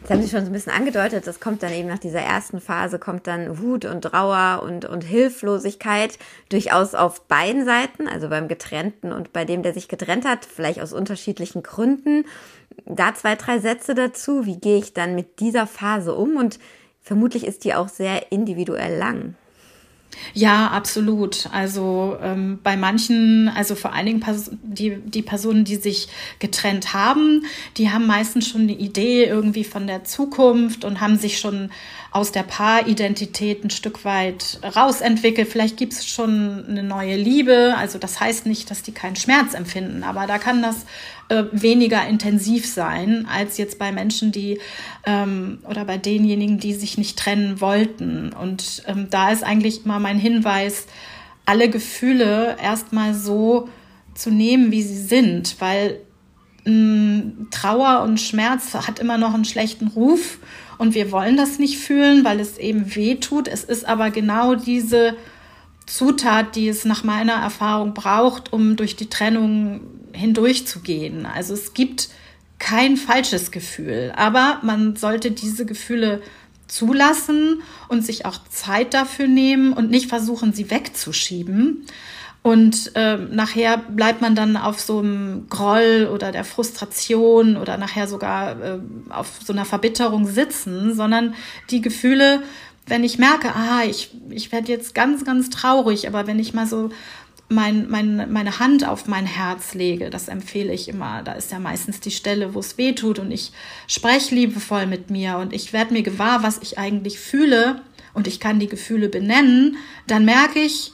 Jetzt 0.00 0.10
haben 0.10 0.22
Sie 0.22 0.30
schon 0.30 0.40
so 0.40 0.46
ein 0.46 0.54
bisschen 0.54 0.72
angedeutet, 0.72 1.26
das 1.26 1.40
kommt 1.40 1.62
dann 1.62 1.74
eben 1.74 1.86
nach 1.86 1.98
dieser 1.98 2.20
ersten 2.20 2.58
Phase, 2.58 2.98
kommt 2.98 3.26
dann 3.26 3.58
Wut 3.58 3.84
und 3.84 4.00
Trauer 4.00 4.62
und, 4.62 4.86
und 4.86 5.04
Hilflosigkeit 5.04 6.18
durchaus 6.48 6.94
auf 6.94 7.26
beiden 7.28 7.66
Seiten, 7.66 8.08
also 8.08 8.30
beim 8.30 8.48
Getrennten 8.48 9.12
und 9.12 9.34
bei 9.34 9.44
dem, 9.44 9.62
der 9.62 9.74
sich 9.74 9.88
getrennt 9.88 10.24
hat, 10.24 10.46
vielleicht 10.46 10.80
aus 10.80 10.94
unterschiedlichen 10.94 11.62
Gründen. 11.62 12.24
Da 12.86 13.14
zwei, 13.14 13.36
drei 13.36 13.58
Sätze 13.58 13.94
dazu. 13.94 14.46
Wie 14.46 14.56
gehe 14.56 14.78
ich 14.78 14.94
dann 14.94 15.14
mit 15.14 15.38
dieser 15.38 15.66
Phase 15.66 16.14
um 16.14 16.36
und 16.36 16.58
vermutlich 17.10 17.44
ist 17.44 17.64
die 17.64 17.74
auch 17.74 17.88
sehr 17.88 18.30
individuell 18.30 18.96
lang. 18.96 19.34
Ja, 20.32 20.68
absolut. 20.68 21.48
Also 21.52 22.16
ähm, 22.22 22.60
bei 22.62 22.76
manchen, 22.76 23.48
also 23.48 23.74
vor 23.74 23.92
allen 23.92 24.06
Dingen 24.06 24.20
Pers 24.20 24.52
die, 24.62 24.94
die 24.98 25.22
Personen, 25.22 25.64
die 25.64 25.74
sich 25.74 26.06
getrennt 26.38 26.94
haben, 26.94 27.46
die 27.78 27.90
haben 27.90 28.06
meistens 28.06 28.46
schon 28.46 28.60
eine 28.60 28.74
Idee 28.74 29.24
irgendwie 29.24 29.64
von 29.64 29.88
der 29.88 30.04
Zukunft 30.04 30.84
und 30.84 31.00
haben 31.00 31.18
sich 31.18 31.40
schon 31.40 31.70
aus 32.12 32.30
der 32.30 32.44
Paaridentität 32.44 33.64
ein 33.64 33.70
Stück 33.70 34.04
weit 34.04 34.60
rausentwickelt. 34.76 35.48
Vielleicht 35.48 35.76
gibt 35.76 35.94
es 35.94 36.06
schon 36.06 36.64
eine 36.68 36.84
neue 36.84 37.16
Liebe. 37.16 37.74
Also 37.76 37.98
das 37.98 38.20
heißt 38.20 38.46
nicht, 38.46 38.70
dass 38.70 38.84
die 38.84 38.92
keinen 38.92 39.16
Schmerz 39.16 39.54
empfinden, 39.54 40.04
aber 40.04 40.28
da 40.28 40.38
kann 40.38 40.62
das 40.62 40.86
äh, 41.30 41.44
weniger 41.52 42.04
intensiv 42.08 42.66
sein 42.66 43.26
als 43.32 43.56
jetzt 43.56 43.78
bei 43.78 43.92
Menschen, 43.92 44.32
die 44.32 44.58
ähm, 45.06 45.60
oder 45.68 45.84
bei 45.84 45.96
denjenigen, 45.96 46.58
die 46.58 46.74
sich 46.74 46.98
nicht 46.98 47.16
trennen 47.18 47.60
wollten. 47.60 48.32
Und 48.32 48.82
ähm, 48.88 49.06
da 49.10 49.30
ist 49.30 49.44
eigentlich 49.44 49.84
immer 49.84 50.00
mein 50.00 50.18
Hinweis, 50.18 50.86
alle 51.46 51.70
Gefühle 51.70 52.56
erstmal 52.60 53.14
so 53.14 53.68
zu 54.12 54.30
nehmen, 54.30 54.72
wie 54.72 54.82
sie 54.82 54.98
sind, 55.00 55.54
weil 55.60 56.00
mh, 56.64 56.72
mm, 56.72 57.48
Trauer 57.52 58.02
und 58.02 58.20
Schmerz 58.20 58.74
hat 58.74 58.98
immer 58.98 59.16
noch 59.16 59.32
einen 59.32 59.44
schlechten 59.44 59.86
Ruf 59.86 60.38
und 60.78 60.94
wir 60.94 61.12
wollen 61.12 61.36
das 61.36 61.60
nicht 61.60 61.78
fühlen, 61.78 62.24
weil 62.24 62.40
es 62.40 62.58
eben 62.58 62.96
weh 62.96 63.14
tut. 63.14 63.46
Es 63.46 63.62
ist 63.62 63.86
aber 63.86 64.10
genau 64.10 64.56
diese 64.56 65.16
Zutat, 65.86 66.56
die 66.56 66.68
es 66.68 66.84
nach 66.84 67.04
meiner 67.04 67.34
Erfahrung 67.34 67.94
braucht, 67.94 68.52
um 68.52 68.74
durch 68.74 68.96
die 68.96 69.08
Trennung 69.08 69.82
hindurchzugehen. 70.12 71.26
Also 71.26 71.54
es 71.54 71.74
gibt 71.74 72.08
kein 72.58 72.96
falsches 72.96 73.50
Gefühl, 73.50 74.12
aber 74.16 74.60
man 74.62 74.96
sollte 74.96 75.30
diese 75.30 75.64
Gefühle 75.66 76.22
zulassen 76.68 77.62
und 77.88 78.04
sich 78.04 78.26
auch 78.26 78.38
Zeit 78.48 78.94
dafür 78.94 79.26
nehmen 79.26 79.72
und 79.72 79.90
nicht 79.90 80.08
versuchen, 80.08 80.52
sie 80.52 80.70
wegzuschieben. 80.70 81.86
Und 82.42 82.92
äh, 82.94 83.18
nachher 83.18 83.76
bleibt 83.76 84.22
man 84.22 84.34
dann 84.34 84.56
auf 84.56 84.80
so 84.80 85.00
einem 85.00 85.46
Groll 85.50 86.08
oder 86.10 86.32
der 86.32 86.44
Frustration 86.44 87.58
oder 87.58 87.76
nachher 87.76 88.08
sogar 88.08 88.62
äh, 88.62 88.78
auf 89.10 89.40
so 89.44 89.52
einer 89.52 89.66
Verbitterung 89.66 90.26
sitzen, 90.26 90.94
sondern 90.94 91.34
die 91.68 91.82
Gefühle, 91.82 92.42
wenn 92.86 93.04
ich 93.04 93.18
merke, 93.18 93.54
ah, 93.54 93.82
ich, 93.84 94.10
ich 94.30 94.52
werde 94.52 94.72
jetzt 94.72 94.94
ganz, 94.94 95.24
ganz 95.24 95.50
traurig, 95.50 96.08
aber 96.08 96.26
wenn 96.26 96.38
ich 96.38 96.54
mal 96.54 96.66
so 96.66 96.88
mein, 97.50 97.90
mein, 97.90 98.32
meine 98.32 98.60
Hand 98.60 98.86
auf 98.86 99.08
mein 99.08 99.26
Herz 99.26 99.74
lege, 99.74 100.08
das 100.08 100.28
empfehle 100.28 100.72
ich 100.72 100.88
immer. 100.88 101.22
Da 101.24 101.32
ist 101.32 101.50
ja 101.50 101.58
meistens 101.58 101.98
die 101.98 102.12
Stelle, 102.12 102.54
wo 102.54 102.60
es 102.60 102.78
weh 102.78 102.92
tut 102.92 103.18
und 103.18 103.32
ich 103.32 103.50
spreche 103.88 104.34
liebevoll 104.34 104.86
mit 104.86 105.10
mir 105.10 105.36
und 105.38 105.52
ich 105.52 105.72
werde 105.72 105.92
mir 105.92 106.02
gewahr, 106.02 106.44
was 106.44 106.58
ich 106.62 106.78
eigentlich 106.78 107.18
fühle 107.18 107.82
und 108.14 108.28
ich 108.28 108.38
kann 108.38 108.60
die 108.60 108.68
Gefühle 108.68 109.08
benennen, 109.08 109.76
dann 110.06 110.24
merke 110.24 110.60
ich, 110.60 110.92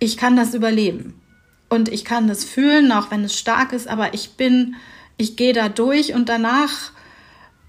ich 0.00 0.16
kann 0.16 0.36
das 0.36 0.52
überleben. 0.52 1.20
Und 1.68 1.90
ich 1.90 2.04
kann 2.04 2.26
das 2.26 2.44
fühlen, 2.44 2.90
auch 2.90 3.10
wenn 3.12 3.22
es 3.22 3.38
stark 3.38 3.72
ist, 3.72 3.86
aber 3.86 4.14
ich 4.14 4.30
bin, 4.30 4.74
ich 5.16 5.36
gehe 5.36 5.52
da 5.52 5.68
durch 5.68 6.12
und 6.12 6.28
danach, 6.28 6.90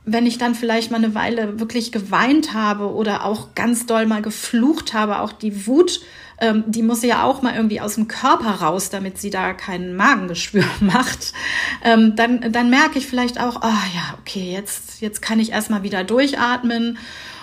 wenn 0.05 0.25
ich 0.25 0.39
dann 0.39 0.55
vielleicht 0.55 0.89
mal 0.89 0.97
eine 0.97 1.13
Weile 1.13 1.59
wirklich 1.59 1.91
geweint 1.91 2.53
habe 2.53 2.91
oder 2.91 3.23
auch 3.25 3.53
ganz 3.53 3.85
doll 3.85 4.07
mal 4.07 4.23
geflucht 4.23 4.93
habe, 4.95 5.19
auch 5.19 5.31
die 5.31 5.67
Wut, 5.67 6.01
ähm, 6.41 6.63
die 6.67 6.83
muss 6.83 7.03
ja 7.03 7.23
auch 7.23 7.41
mal 7.41 7.55
irgendwie 7.55 7.81
aus 7.81 7.95
dem 7.95 8.07
Körper 8.07 8.61
raus, 8.61 8.89
damit 8.89 9.19
sie 9.19 9.29
da 9.29 9.53
kein 9.53 9.95
Magengeschwür 9.95 10.65
macht, 10.79 11.33
ähm, 11.83 12.15
dann, 12.15 12.51
dann 12.51 12.69
merke 12.69 12.99
ich 12.99 13.07
vielleicht 13.07 13.39
auch, 13.39 13.57
oh, 13.57 13.81
ja, 13.95 14.17
okay, 14.19 14.51
jetzt, 14.51 15.01
jetzt 15.01 15.21
kann 15.21 15.39
ich 15.39 15.51
erstmal 15.51 15.83
wieder 15.83 16.03
durchatmen 16.03 16.97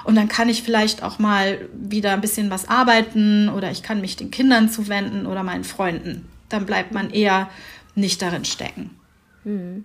und 0.05 0.15
dann 0.15 0.29
kann 0.29 0.49
ich 0.49 0.63
vielleicht 0.63 1.03
auch 1.03 1.19
mal 1.19 1.69
wieder 1.75 2.13
ein 2.13 2.21
bisschen 2.21 2.51
was 2.51 2.69
arbeiten 2.69 3.49
oder 3.49 3.71
ich 3.71 3.83
kann 3.83 4.01
mich 4.01 4.17
den 4.17 4.31
Kindern 4.31 4.69
zuwenden 4.69 5.27
oder 5.27 5.43
meinen 5.43 5.65
Freunden. 5.65 6.29
Dann 6.49 6.65
bleibt 6.65 6.93
man 6.93 7.11
eher 7.11 7.51
nicht 7.97 8.23
darin 8.23 8.45
stecken. 8.45 8.91
Hm. 9.43 9.85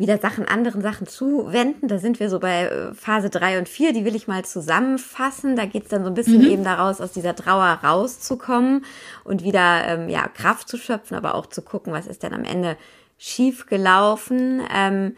Wieder 0.00 0.16
Sachen, 0.16 0.46
anderen 0.46 0.80
Sachen 0.80 1.06
zuwenden. 1.06 1.86
Da 1.86 1.98
sind 1.98 2.20
wir 2.20 2.30
so 2.30 2.40
bei 2.40 2.62
äh, 2.62 2.94
Phase 2.94 3.28
3 3.28 3.58
und 3.58 3.68
4. 3.68 3.92
Die 3.92 4.06
will 4.06 4.16
ich 4.16 4.28
mal 4.28 4.46
zusammenfassen. 4.46 5.56
Da 5.56 5.66
geht 5.66 5.82
es 5.82 5.88
dann 5.90 6.04
so 6.04 6.08
ein 6.08 6.14
bisschen 6.14 6.38
mhm. 6.38 6.50
eben 6.50 6.64
daraus, 6.64 7.02
aus 7.02 7.12
dieser 7.12 7.36
Trauer 7.36 7.80
rauszukommen 7.84 8.86
und 9.24 9.44
wieder 9.44 9.86
ähm, 9.86 10.08
ja, 10.08 10.26
Kraft 10.26 10.70
zu 10.70 10.78
schöpfen, 10.78 11.18
aber 11.18 11.34
auch 11.34 11.44
zu 11.44 11.60
gucken, 11.60 11.92
was 11.92 12.06
ist 12.06 12.22
denn 12.22 12.32
am 12.32 12.44
Ende 12.44 12.78
schief 13.18 13.66
gelaufen. 13.66 14.62
Ähm, 14.74 15.16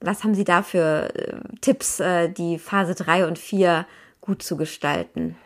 was 0.00 0.24
haben 0.24 0.34
Sie 0.34 0.44
da 0.44 0.62
für 0.62 1.08
äh, 1.14 1.38
Tipps, 1.62 1.98
äh, 1.98 2.28
die 2.28 2.58
Phase 2.58 2.94
3 2.94 3.26
und 3.26 3.38
4 3.38 3.86
gut 4.20 4.42
zu 4.42 4.58
gestalten? 4.58 5.36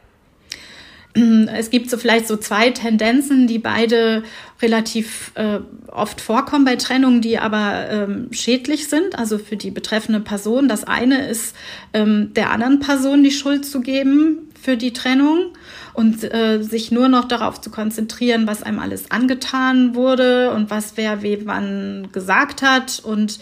Es 1.54 1.70
gibt 1.70 1.90
so 1.90 1.96
vielleicht 1.96 2.28
so 2.28 2.36
zwei 2.36 2.70
Tendenzen, 2.70 3.46
die 3.46 3.58
beide 3.58 4.22
relativ 4.62 5.32
äh, 5.34 5.58
oft 5.88 6.20
vorkommen 6.20 6.64
bei 6.64 6.76
Trennungen, 6.76 7.20
die 7.20 7.38
aber 7.38 7.88
ähm, 7.90 8.28
schädlich 8.30 8.88
sind, 8.88 9.18
also 9.18 9.38
für 9.38 9.56
die 9.56 9.70
betreffende 9.70 10.20
Person. 10.20 10.68
Das 10.68 10.84
eine 10.84 11.28
ist, 11.28 11.56
ähm, 11.92 12.32
der 12.34 12.50
anderen 12.50 12.80
Person 12.80 13.24
die 13.24 13.30
Schuld 13.30 13.64
zu 13.64 13.80
geben 13.80 14.50
für 14.60 14.76
die 14.76 14.92
Trennung 14.92 15.52
und 16.00 16.24
äh, 16.32 16.62
sich 16.62 16.90
nur 16.90 17.10
noch 17.10 17.26
darauf 17.26 17.60
zu 17.60 17.68
konzentrieren, 17.68 18.46
was 18.46 18.62
einem 18.62 18.78
alles 18.78 19.10
angetan 19.10 19.94
wurde 19.94 20.50
und 20.50 20.70
was 20.70 20.96
wer 20.96 21.22
wie 21.22 21.46
wann 21.46 22.08
gesagt 22.10 22.62
hat. 22.62 23.02
Und 23.04 23.38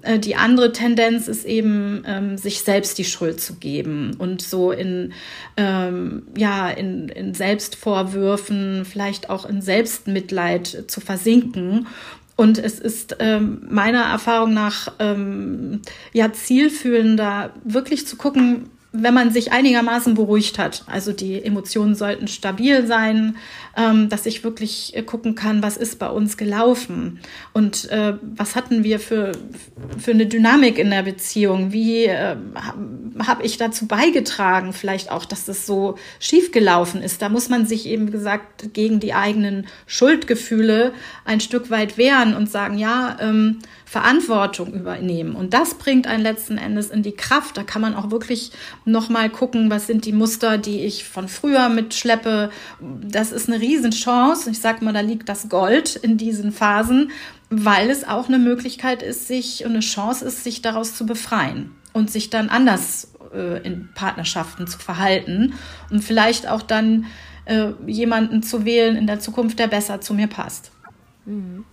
äh, 0.00 0.18
die 0.18 0.34
andere 0.34 0.72
Tendenz 0.72 1.28
ist 1.28 1.44
eben, 1.44 2.04
ähm, 2.06 2.38
sich 2.38 2.62
selbst 2.62 2.96
die 2.96 3.04
Schuld 3.04 3.42
zu 3.42 3.56
geben 3.56 4.16
und 4.16 4.40
so 4.40 4.72
in, 4.72 5.12
ähm, 5.58 6.22
ja, 6.34 6.70
in, 6.70 7.10
in 7.10 7.34
Selbstvorwürfen, 7.34 8.86
vielleicht 8.86 9.28
auch 9.28 9.44
in 9.44 9.60
Selbstmitleid 9.60 10.84
zu 10.86 11.02
versinken. 11.02 11.88
Und 12.36 12.56
es 12.56 12.78
ist 12.78 13.16
ähm, 13.18 13.66
meiner 13.68 14.04
Erfahrung 14.04 14.54
nach 14.54 14.94
ähm, 14.98 15.82
ja 16.14 16.32
zielführender, 16.32 17.52
wirklich 17.64 18.06
zu 18.06 18.16
gucken, 18.16 18.70
wenn 18.92 19.14
man 19.14 19.30
sich 19.30 19.52
einigermaßen 19.52 20.14
beruhigt 20.14 20.58
hat. 20.58 20.84
Also 20.86 21.12
die 21.12 21.42
Emotionen 21.42 21.94
sollten 21.94 22.26
stabil 22.26 22.86
sein, 22.86 23.36
ähm, 23.78 24.08
dass 24.08 24.26
ich 24.26 24.42
wirklich 24.42 24.94
äh, 24.96 25.02
gucken 25.02 25.36
kann, 25.36 25.62
was 25.62 25.76
ist 25.76 26.00
bei 26.00 26.08
uns 26.08 26.36
gelaufen 26.36 27.20
und 27.52 27.88
äh, 27.90 28.14
was 28.22 28.56
hatten 28.56 28.82
wir 28.82 28.98
für, 28.98 29.32
für 29.98 30.10
eine 30.10 30.26
Dynamik 30.26 30.78
in 30.78 30.90
der 30.90 31.04
Beziehung, 31.04 31.72
wie 31.72 32.06
äh, 32.06 32.36
habe 33.24 33.44
ich 33.44 33.56
dazu 33.56 33.86
beigetragen, 33.86 34.72
vielleicht 34.72 35.12
auch, 35.12 35.24
dass 35.24 35.44
das 35.44 35.64
so 35.64 35.96
schief 36.18 36.50
gelaufen 36.50 37.02
ist. 37.02 37.22
Da 37.22 37.28
muss 37.28 37.48
man 37.48 37.66
sich 37.66 37.86
eben 37.86 38.10
gesagt 38.10 38.74
gegen 38.74 38.98
die 38.98 39.14
eigenen 39.14 39.66
Schuldgefühle 39.86 40.92
ein 41.24 41.40
Stück 41.40 41.70
weit 41.70 41.96
wehren 41.96 42.34
und 42.34 42.50
sagen, 42.50 42.78
ja, 42.78 43.16
ähm, 43.20 43.58
Verantwortung 43.88 44.74
übernehmen. 44.74 45.34
Und 45.34 45.54
das 45.54 45.74
bringt 45.74 46.06
einen 46.06 46.22
letzten 46.22 46.58
Endes 46.58 46.90
in 46.90 47.02
die 47.02 47.16
Kraft. 47.16 47.56
Da 47.56 47.62
kann 47.62 47.80
man 47.80 47.94
auch 47.94 48.10
wirklich 48.10 48.52
nochmal 48.84 49.30
gucken, 49.30 49.70
was 49.70 49.86
sind 49.86 50.04
die 50.04 50.12
Muster, 50.12 50.58
die 50.58 50.84
ich 50.84 51.04
von 51.04 51.26
früher 51.26 51.70
mitschleppe. 51.70 52.50
Das 52.80 53.32
ist 53.32 53.48
eine 53.48 53.60
Riesenchance. 53.68 54.50
Ich 54.50 54.60
sage 54.60 54.84
mal, 54.84 54.94
da 54.94 55.00
liegt 55.00 55.28
das 55.28 55.48
Gold 55.48 55.96
in 55.96 56.16
diesen 56.16 56.52
Phasen, 56.52 57.10
weil 57.50 57.90
es 57.90 58.06
auch 58.06 58.28
eine 58.28 58.38
Möglichkeit 58.38 59.02
ist, 59.02 59.28
sich 59.28 59.64
und 59.64 59.72
eine 59.72 59.80
Chance 59.80 60.24
ist, 60.24 60.44
sich 60.44 60.62
daraus 60.62 60.94
zu 60.94 61.06
befreien 61.06 61.72
und 61.92 62.10
sich 62.10 62.30
dann 62.30 62.48
anders 62.48 63.12
äh, 63.34 63.62
in 63.66 63.90
Partnerschaften 63.94 64.66
zu 64.66 64.78
verhalten 64.78 65.54
und 65.90 66.02
vielleicht 66.02 66.48
auch 66.48 66.62
dann 66.62 67.06
äh, 67.44 67.70
jemanden 67.86 68.42
zu 68.42 68.64
wählen 68.64 68.96
in 68.96 69.06
der 69.06 69.20
Zukunft, 69.20 69.58
der 69.58 69.68
besser 69.68 70.00
zu 70.00 70.14
mir 70.14 70.26
passt. 70.26 70.70
Mhm. 71.26 71.64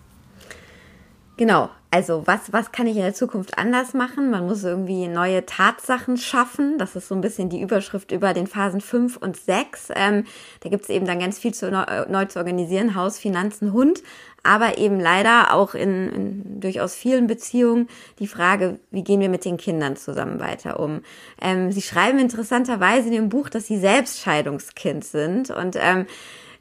Genau, 1.37 1.69
also 1.95 2.27
was, 2.27 2.51
was 2.51 2.73
kann 2.73 2.87
ich 2.87 2.97
in 2.97 3.03
der 3.03 3.13
Zukunft 3.13 3.57
anders 3.57 3.93
machen? 3.93 4.29
Man 4.29 4.47
muss 4.47 4.65
irgendwie 4.65 5.07
neue 5.07 5.45
Tatsachen 5.45 6.17
schaffen. 6.17 6.77
Das 6.77 6.97
ist 6.97 7.07
so 7.07 7.15
ein 7.15 7.21
bisschen 7.21 7.47
die 7.47 7.61
Überschrift 7.61 8.11
über 8.11 8.33
den 8.33 8.47
Phasen 8.47 8.81
5 8.81 9.15
und 9.15 9.37
6. 9.37 9.93
Ähm, 9.95 10.25
da 10.59 10.69
gibt 10.69 10.83
es 10.83 10.89
eben 10.89 11.05
dann 11.05 11.19
ganz 11.19 11.39
viel 11.39 11.53
zu 11.53 11.71
neu, 11.71 11.83
äh, 11.83 12.05
neu, 12.11 12.25
zu 12.25 12.37
organisieren, 12.39 12.95
Haus, 12.95 13.17
Finanzen, 13.17 13.71
Hund. 13.71 14.03
Aber 14.43 14.77
eben 14.77 14.99
leider 14.99 15.53
auch 15.53 15.73
in, 15.73 16.09
in 16.11 16.59
durchaus 16.59 16.95
vielen 16.95 17.27
Beziehungen 17.27 17.87
die 18.19 18.27
Frage, 18.27 18.77
wie 18.91 19.05
gehen 19.05 19.21
wir 19.21 19.29
mit 19.29 19.45
den 19.45 19.55
Kindern 19.55 19.95
zusammen 19.95 20.41
weiter 20.41 20.81
um? 20.81 20.99
Ähm, 21.41 21.71
sie 21.71 21.81
schreiben 21.81 22.19
interessanterweise 22.19 23.07
in 23.07 23.13
dem 23.13 23.29
Buch, 23.29 23.47
dass 23.47 23.67
sie 23.67 23.79
selbst 23.79 24.19
Scheidungskind 24.19 25.05
sind 25.05 25.49
und 25.49 25.77
ähm, 25.79 26.07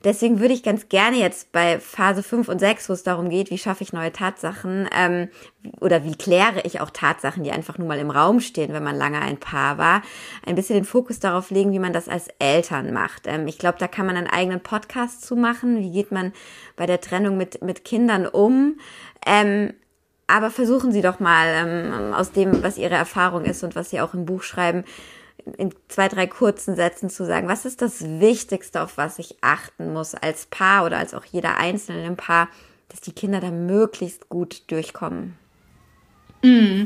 Deswegen 0.04 0.38
würde 0.38 0.52
ich 0.52 0.62
ganz 0.62 0.90
gerne 0.90 1.16
jetzt 1.16 1.50
bei 1.50 1.80
Phase 1.80 2.22
5 2.22 2.48
und 2.48 2.58
6, 2.58 2.90
wo 2.90 2.92
es 2.92 3.02
darum 3.02 3.30
geht, 3.30 3.50
wie 3.50 3.56
schaffe 3.56 3.82
ich 3.82 3.94
neue 3.94 4.12
Tatsachen 4.12 4.86
ähm, 4.94 5.28
oder 5.80 6.04
wie 6.04 6.14
kläre 6.14 6.60
ich 6.64 6.80
auch 6.80 6.90
Tatsachen, 6.90 7.42
die 7.42 7.52
einfach 7.52 7.78
nur 7.78 7.88
mal 7.88 7.98
im 7.98 8.10
Raum 8.10 8.40
stehen, 8.40 8.74
wenn 8.74 8.84
man 8.84 8.96
lange 8.96 9.22
ein 9.22 9.38
Paar 9.38 9.78
war, 9.78 10.02
ein 10.44 10.56
bisschen 10.56 10.74
den 10.74 10.84
Fokus 10.84 11.20
darauf 11.20 11.50
legen, 11.50 11.72
wie 11.72 11.78
man 11.78 11.94
das 11.94 12.08
als 12.08 12.28
Eltern 12.38 12.92
macht. 12.92 13.22
Ähm, 13.26 13.48
ich 13.48 13.58
glaube, 13.58 13.78
da 13.78 13.88
kann 13.88 14.04
man 14.04 14.16
einen 14.16 14.26
eigenen 14.26 14.60
Podcast 14.60 15.24
zu 15.24 15.36
machen. 15.36 15.78
Wie 15.78 15.90
geht 15.90 16.12
man 16.12 16.32
bei 16.76 16.84
der 16.84 17.00
Trennung 17.00 17.38
mit, 17.38 17.62
mit 17.62 17.84
Kindern 17.84 18.26
um? 18.26 18.78
Ähm, 19.26 19.72
aber 20.26 20.50
versuchen 20.50 20.92
Sie 20.92 21.02
doch 21.02 21.20
mal 21.20 21.46
ähm, 21.48 22.14
aus 22.14 22.32
dem, 22.32 22.62
was 22.62 22.78
Ihre 22.78 22.94
Erfahrung 22.94 23.44
ist 23.44 23.62
und 23.62 23.76
was 23.76 23.90
Sie 23.90 24.00
auch 24.00 24.14
im 24.14 24.24
Buch 24.24 24.42
schreiben, 24.42 24.84
in 25.57 25.74
zwei, 25.88 26.09
drei 26.09 26.26
kurzen 26.26 26.76
Sätzen 26.76 27.11
zu 27.11 27.24
sagen, 27.26 27.48
was 27.48 27.64
ist 27.64 27.83
das 27.83 28.02
Wichtigste, 28.20 28.83
auf 28.83 28.96
was 28.96 29.18
ich 29.18 29.37
achten 29.40 29.92
muss 29.92 30.14
als 30.14 30.46
Paar 30.46 30.85
oder 30.85 30.98
als 30.98 31.14
auch 31.14 31.24
jeder 31.24 31.59
Einzelne 31.59 32.07
im 32.07 32.16
Paar, 32.16 32.48
dass 32.88 33.00
die 33.00 33.12
Kinder 33.12 33.40
da 33.40 33.50
möglichst 33.50 34.28
gut 34.28 34.62
durchkommen? 34.68 35.37
Mm. 36.42 36.85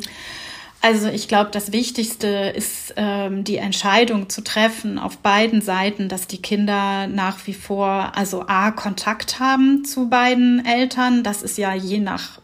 Also 0.80 1.08
ich 1.08 1.26
glaube, 1.26 1.50
das 1.50 1.72
Wichtigste 1.72 2.28
ist 2.54 2.94
ähm, 2.96 3.42
die 3.42 3.56
Entscheidung 3.56 4.28
zu 4.28 4.44
treffen 4.44 4.98
auf 4.98 5.18
beiden 5.18 5.60
Seiten, 5.60 6.08
dass 6.08 6.28
die 6.28 6.40
Kinder 6.40 7.08
nach 7.08 7.46
wie 7.48 7.54
vor 7.54 8.12
also 8.14 8.44
a 8.46 8.70
Kontakt 8.70 9.40
haben 9.40 9.84
zu 9.84 10.08
beiden 10.08 10.64
Eltern. 10.64 11.24
Das 11.24 11.42
ist 11.42 11.58
ja 11.58 11.74
je 11.74 11.98
nach 11.98 12.40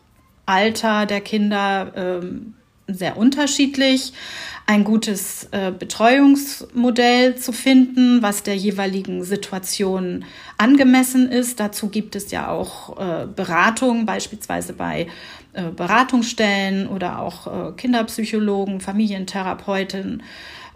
Alter 0.46 1.06
der 1.06 1.20
Kinder 1.20 1.92
ähm, 1.94 2.54
sehr 2.86 3.16
unterschiedlich 3.16 4.12
ein 4.66 4.84
gutes 4.84 5.48
äh, 5.50 5.72
Betreuungsmodell 5.72 7.36
zu 7.36 7.52
finden, 7.52 8.22
was 8.22 8.42
der 8.42 8.56
jeweiligen 8.56 9.22
Situation 9.22 10.24
angemessen 10.56 11.30
ist. 11.30 11.60
Dazu 11.60 11.88
gibt 11.88 12.16
es 12.16 12.30
ja 12.30 12.48
auch 12.48 12.98
äh, 12.98 13.26
Beratung, 13.26 14.06
beispielsweise 14.06 14.72
bei 14.72 15.08
äh, 15.52 15.70
Beratungsstellen 15.70 16.86
oder 16.88 17.20
auch 17.20 17.46
äh, 17.46 17.72
Kinderpsychologen, 17.72 18.80
Familientherapeuten 18.80 20.22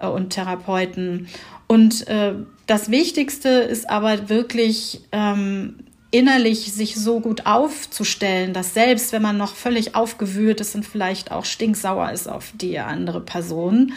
äh, 0.00 0.06
und 0.06 0.30
Therapeuten. 0.30 1.28
Und 1.66 2.06
äh, 2.08 2.34
das 2.66 2.90
Wichtigste 2.90 3.48
ist 3.48 3.88
aber 3.88 4.28
wirklich 4.28 5.02
ähm, 5.12 5.76
innerlich 6.10 6.72
sich 6.72 6.94
so 6.96 7.20
gut 7.20 7.44
aufzustellen, 7.44 8.54
dass 8.54 8.72
selbst 8.72 9.12
wenn 9.12 9.20
man 9.20 9.36
noch 9.36 9.54
völlig 9.54 9.94
aufgewühlt 9.94 10.60
ist 10.60 10.74
und 10.74 10.86
vielleicht 10.86 11.30
auch 11.32 11.44
stinksauer 11.44 12.10
ist 12.12 12.28
auf 12.28 12.52
die 12.54 12.78
andere 12.78 13.20
Person, 13.20 13.92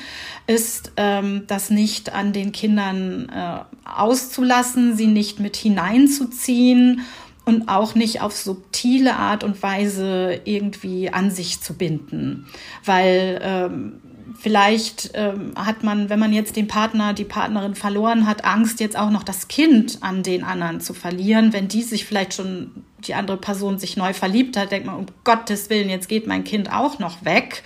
ist 0.46 0.92
ähm, 0.98 1.44
das 1.48 1.70
nicht 1.70 2.14
an 2.14 2.34
den 2.34 2.52
Kindern 2.52 3.30
äh, 3.30 3.60
auszulassen, 3.90 4.98
sie 4.98 5.08
nicht 5.08 5.40
mit 5.40 5.56
hineinzuziehen 5.56 7.02
und 7.46 7.70
auch 7.70 7.96
nicht 7.96 8.22
auf 8.22 8.36
subtile 8.36 9.16
Art 9.16 9.46
und 9.46 9.64
Weise 9.64 10.42
irgendwie 10.44 11.12
an 11.12 11.32
sich 11.32 11.62
zu 11.62 11.76
binden, 11.76 12.46
weil 12.84 13.40
ähm, 13.42 14.02
Vielleicht 14.42 15.12
ähm, 15.14 15.54
hat 15.56 15.84
man, 15.84 16.10
wenn 16.10 16.18
man 16.18 16.34
jetzt 16.34 16.56
den 16.56 16.68
Partner, 16.68 17.14
die 17.14 17.26
Partnerin 17.26 17.76
verloren 17.76 18.26
hat, 18.26 18.44
Angst, 18.44 18.80
jetzt 18.80 18.98
auch 18.98 19.12
noch 19.12 19.22
das 19.22 19.48
Kind 19.48 20.00
an 20.02 20.24
den 20.24 20.44
anderen 20.44 20.82
zu 20.82 20.96
verlieren. 20.96 21.54
Wenn 21.54 21.68
die 21.68 21.84
sich 21.84 22.06
vielleicht 22.06 22.34
schon, 22.34 22.72
die 23.06 23.14
andere 23.14 23.38
Person 23.38 23.78
sich 23.78 23.98
neu 23.98 24.14
verliebt 24.14 24.58
hat, 24.58 24.72
denkt 24.72 24.88
man, 24.88 24.96
um 24.96 25.06
Gottes 25.24 25.70
Willen, 25.70 25.92
jetzt 25.92 26.10
geht 26.10 26.26
mein 26.26 26.44
Kind 26.44 26.74
auch 26.74 26.98
noch 26.98 27.24
weg. 27.24 27.62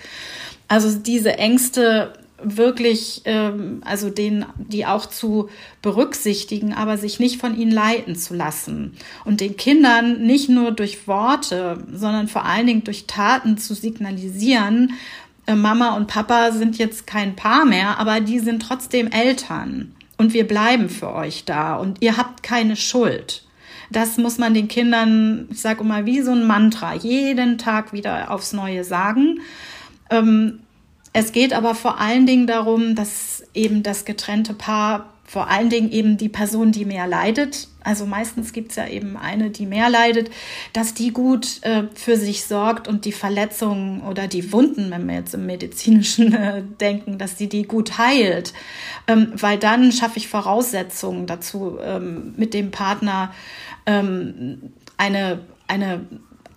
Also 0.68 0.98
diese 0.98 1.38
Ängste 1.38 2.12
wirklich, 2.42 3.22
ähm, 3.24 3.80
also 3.84 4.10
den, 4.10 4.44
die 4.58 4.84
auch 4.84 5.06
zu 5.06 5.48
berücksichtigen, 5.80 6.74
aber 6.74 6.98
sich 6.98 7.18
nicht 7.18 7.40
von 7.40 7.58
ihnen 7.58 7.72
leiten 7.72 8.16
zu 8.16 8.34
lassen 8.34 8.96
und 9.24 9.40
den 9.40 9.56
Kindern 9.56 10.26
nicht 10.26 10.50
nur 10.50 10.72
durch 10.72 11.08
Worte, 11.08 11.82
sondern 11.90 12.28
vor 12.28 12.44
allen 12.44 12.66
Dingen 12.66 12.84
durch 12.84 13.06
Taten 13.06 13.56
zu 13.56 13.74
signalisieren, 13.74 14.92
Mama 15.54 15.94
und 15.96 16.08
Papa 16.08 16.50
sind 16.50 16.78
jetzt 16.78 17.06
kein 17.06 17.36
Paar 17.36 17.64
mehr, 17.64 17.98
aber 17.98 18.20
die 18.20 18.40
sind 18.40 18.60
trotzdem 18.62 19.08
Eltern 19.08 19.94
und 20.16 20.32
wir 20.32 20.46
bleiben 20.46 20.88
für 20.88 21.12
euch 21.12 21.44
da 21.44 21.76
und 21.76 22.02
ihr 22.02 22.16
habt 22.16 22.42
keine 22.42 22.74
Schuld. 22.74 23.44
Das 23.90 24.18
muss 24.18 24.38
man 24.38 24.54
den 24.54 24.66
Kindern, 24.66 25.46
ich 25.50 25.60
sage 25.60 25.82
immer, 25.82 26.06
wie 26.06 26.20
so 26.20 26.32
ein 26.32 26.44
Mantra, 26.44 26.94
jeden 26.94 27.58
Tag 27.58 27.92
wieder 27.92 28.32
aufs 28.32 28.52
Neue 28.52 28.82
sagen. 28.82 29.40
Ähm, 30.10 30.60
es 31.12 31.32
geht 31.32 31.52
aber 31.52 31.74
vor 31.74 32.00
allen 32.00 32.26
Dingen 32.26 32.46
darum, 32.46 32.94
dass 32.94 33.44
eben 33.54 33.82
das 33.82 34.04
getrennte 34.04 34.54
Paar 34.54 35.12
vor 35.26 35.48
allen 35.48 35.70
Dingen 35.70 35.90
eben 35.90 36.16
die 36.16 36.28
Person, 36.28 36.72
die 36.72 36.84
mehr 36.84 37.06
leidet, 37.06 37.68
also 37.86 38.04
meistens 38.04 38.52
gibt 38.52 38.70
es 38.70 38.76
ja 38.76 38.88
eben 38.88 39.16
eine, 39.16 39.50
die 39.50 39.64
mehr 39.64 39.88
leidet, 39.88 40.30
dass 40.72 40.92
die 40.92 41.12
gut 41.12 41.62
äh, 41.62 41.84
für 41.94 42.16
sich 42.16 42.44
sorgt 42.44 42.88
und 42.88 43.04
die 43.04 43.12
Verletzungen 43.12 44.02
oder 44.02 44.26
die 44.26 44.52
Wunden, 44.52 44.90
wenn 44.90 45.06
wir 45.06 45.14
jetzt 45.14 45.34
im 45.34 45.46
medizinischen 45.46 46.34
äh, 46.34 46.64
denken, 46.80 47.16
dass 47.16 47.36
die 47.36 47.48
die 47.48 47.62
gut 47.62 47.96
heilt, 47.96 48.54
ähm, 49.06 49.32
weil 49.34 49.56
dann 49.56 49.92
schaffe 49.92 50.18
ich 50.18 50.26
Voraussetzungen 50.26 51.28
dazu, 51.28 51.78
ähm, 51.80 52.34
mit 52.36 52.54
dem 52.54 52.72
Partner 52.72 53.32
ähm, 53.86 54.72
eine, 54.96 55.40
eine 55.68 56.06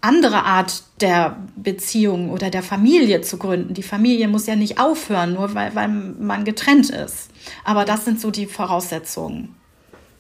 andere 0.02 0.44
Art 0.44 0.84
der 1.02 1.38
Beziehung 1.56 2.30
oder 2.30 2.50
der 2.50 2.64
Familie 2.64 3.22
zu 3.22 3.38
gründen. 3.38 3.74
Die 3.74 3.84
Familie 3.84 4.28
muss 4.28 4.48
ja 4.48 4.56
nicht 4.56 4.80
aufhören, 4.80 5.34
nur 5.34 5.54
weil, 5.56 5.76
weil 5.76 5.88
man 5.88 6.46
getrennt 6.46 6.90
ist. 6.90 7.30
Aber 7.64 7.86
das 7.86 8.06
sind 8.06 8.20
so 8.20 8.32
die 8.32 8.46
Voraussetzungen. 8.46 9.56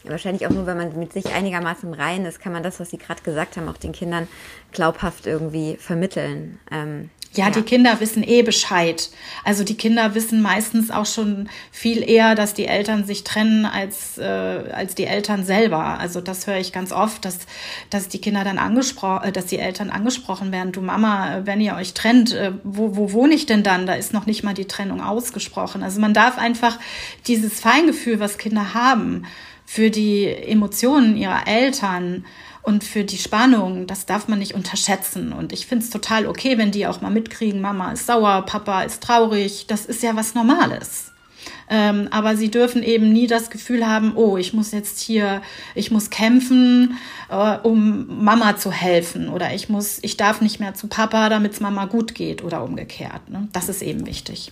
wahrscheinlich 0.03 0.45
auch 0.47 0.51
nur, 0.51 0.65
wenn 0.65 0.77
man 0.77 0.97
mit 0.99 1.13
sich 1.13 1.33
einigermaßen 1.33 1.87
im 1.87 1.97
Reinen 1.97 2.25
ist, 2.25 2.39
kann 2.39 2.53
man 2.53 2.63
das, 2.63 2.79
was 2.79 2.89
Sie 2.89 2.97
gerade 2.97 3.21
gesagt 3.21 3.57
haben, 3.57 3.69
auch 3.69 3.77
den 3.77 3.91
Kindern 3.93 4.27
glaubhaft 4.71 5.25
irgendwie 5.25 5.77
vermitteln. 5.77 6.59
Ähm, 6.71 7.09
ja, 7.33 7.45
ja, 7.45 7.51
die 7.51 7.61
Kinder 7.61 7.99
wissen 7.99 8.23
eh 8.27 8.41
Bescheid. 8.41 9.09
Also 9.43 9.63
die 9.63 9.77
Kinder 9.77 10.15
wissen 10.15 10.41
meistens 10.41 10.89
auch 10.89 11.05
schon 11.05 11.47
viel 11.71 12.07
eher, 12.07 12.33
dass 12.33 12.55
die 12.55 12.65
Eltern 12.65 13.05
sich 13.05 13.23
trennen 13.23 13.65
als, 13.65 14.17
äh, 14.17 14.23
als 14.23 14.95
die 14.95 15.05
Eltern 15.05 15.45
selber. 15.45 15.99
Also 15.99 16.21
das 16.21 16.47
höre 16.47 16.57
ich 16.57 16.73
ganz 16.73 16.91
oft, 16.91 17.25
dass, 17.25 17.37
dass 17.91 18.07
die 18.07 18.19
Kinder 18.19 18.43
dann 18.43 18.57
angesprochen, 18.57 19.29
äh, 19.29 19.31
dass 19.31 19.45
die 19.45 19.59
Eltern 19.59 19.91
angesprochen 19.91 20.51
werden. 20.51 20.71
Du 20.71 20.81
Mama, 20.81 21.37
äh, 21.37 21.45
wenn 21.45 21.61
ihr 21.61 21.75
euch 21.75 21.93
trennt, 21.93 22.33
äh, 22.33 22.51
wo, 22.63 22.95
wo 22.95 23.13
wohne 23.13 23.35
ich 23.35 23.45
denn 23.45 23.61
dann? 23.61 23.85
Da 23.85 23.93
ist 23.93 24.11
noch 24.11 24.25
nicht 24.25 24.43
mal 24.43 24.55
die 24.55 24.65
Trennung 24.65 25.01
ausgesprochen. 25.01 25.83
Also 25.83 26.01
man 26.01 26.15
darf 26.15 26.39
einfach 26.39 26.79
dieses 27.27 27.59
Feingefühl, 27.59 28.19
was 28.19 28.39
Kinder 28.39 28.73
haben, 28.73 29.25
für 29.65 29.91
die 29.91 30.25
Emotionen 30.25 31.15
ihrer 31.15 31.47
Eltern, 31.47 32.25
und 32.61 32.83
für 32.83 33.03
die 33.03 33.17
Spannung, 33.17 33.87
das 33.87 34.05
darf 34.05 34.27
man 34.27 34.39
nicht 34.39 34.53
unterschätzen. 34.53 35.33
Und 35.33 35.53
ich 35.53 35.65
finde 35.65 35.85
es 35.85 35.91
total 35.91 36.27
okay, 36.27 36.57
wenn 36.57 36.71
die 36.71 36.87
auch 36.87 37.01
mal 37.01 37.09
mitkriegen, 37.09 37.61
Mama 37.61 37.91
ist 37.91 38.05
sauer, 38.05 38.43
Papa 38.45 38.83
ist 38.83 39.01
traurig. 39.01 39.65
Das 39.67 39.85
ist 39.85 40.03
ja 40.03 40.15
was 40.15 40.35
Normales. 40.35 41.11
Ähm, 41.69 42.07
aber 42.11 42.35
sie 42.35 42.51
dürfen 42.51 42.83
eben 42.83 43.13
nie 43.13 43.27
das 43.27 43.49
Gefühl 43.49 43.87
haben, 43.87 44.13
oh, 44.15 44.37
ich 44.37 44.53
muss 44.53 44.71
jetzt 44.71 44.99
hier, 44.99 45.41
ich 45.75 45.91
muss 45.91 46.09
kämpfen, 46.09 46.97
äh, 47.29 47.57
um 47.59 48.23
Mama 48.23 48.57
zu 48.57 48.71
helfen. 48.71 49.29
Oder 49.29 49.53
ich 49.53 49.69
muss, 49.69 49.99
ich 50.01 50.17
darf 50.17 50.41
nicht 50.41 50.59
mehr 50.59 50.73
zu 50.73 50.87
Papa, 50.87 51.29
damit 51.29 51.53
es 51.53 51.59
Mama 51.59 51.85
gut 51.85 52.13
geht 52.13 52.43
oder 52.43 52.63
umgekehrt. 52.63 53.29
Ne? 53.29 53.47
Das 53.53 53.69
ist 53.69 53.81
eben 53.81 54.05
wichtig. 54.05 54.51